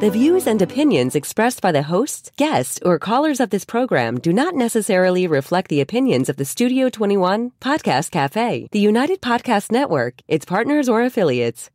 The 0.00 0.10
views 0.10 0.46
and 0.46 0.62
opinions 0.62 1.16
expressed 1.16 1.60
by 1.60 1.72
the 1.72 1.82
hosts, 1.82 2.30
guests, 2.36 2.78
or 2.84 3.00
callers 3.00 3.40
of 3.40 3.50
this 3.50 3.64
program 3.64 4.20
do 4.20 4.32
not 4.32 4.54
necessarily 4.54 5.26
reflect 5.26 5.68
the 5.68 5.80
opinions 5.80 6.28
of 6.28 6.36
the 6.36 6.44
Studio 6.44 6.88
21 6.88 7.50
Podcast 7.60 8.12
Cafe, 8.12 8.68
the 8.70 8.78
United 8.78 9.20
Podcast 9.20 9.72
Network, 9.72 10.22
its 10.28 10.44
partners, 10.44 10.88
or 10.88 11.02
affiliates. 11.02 11.70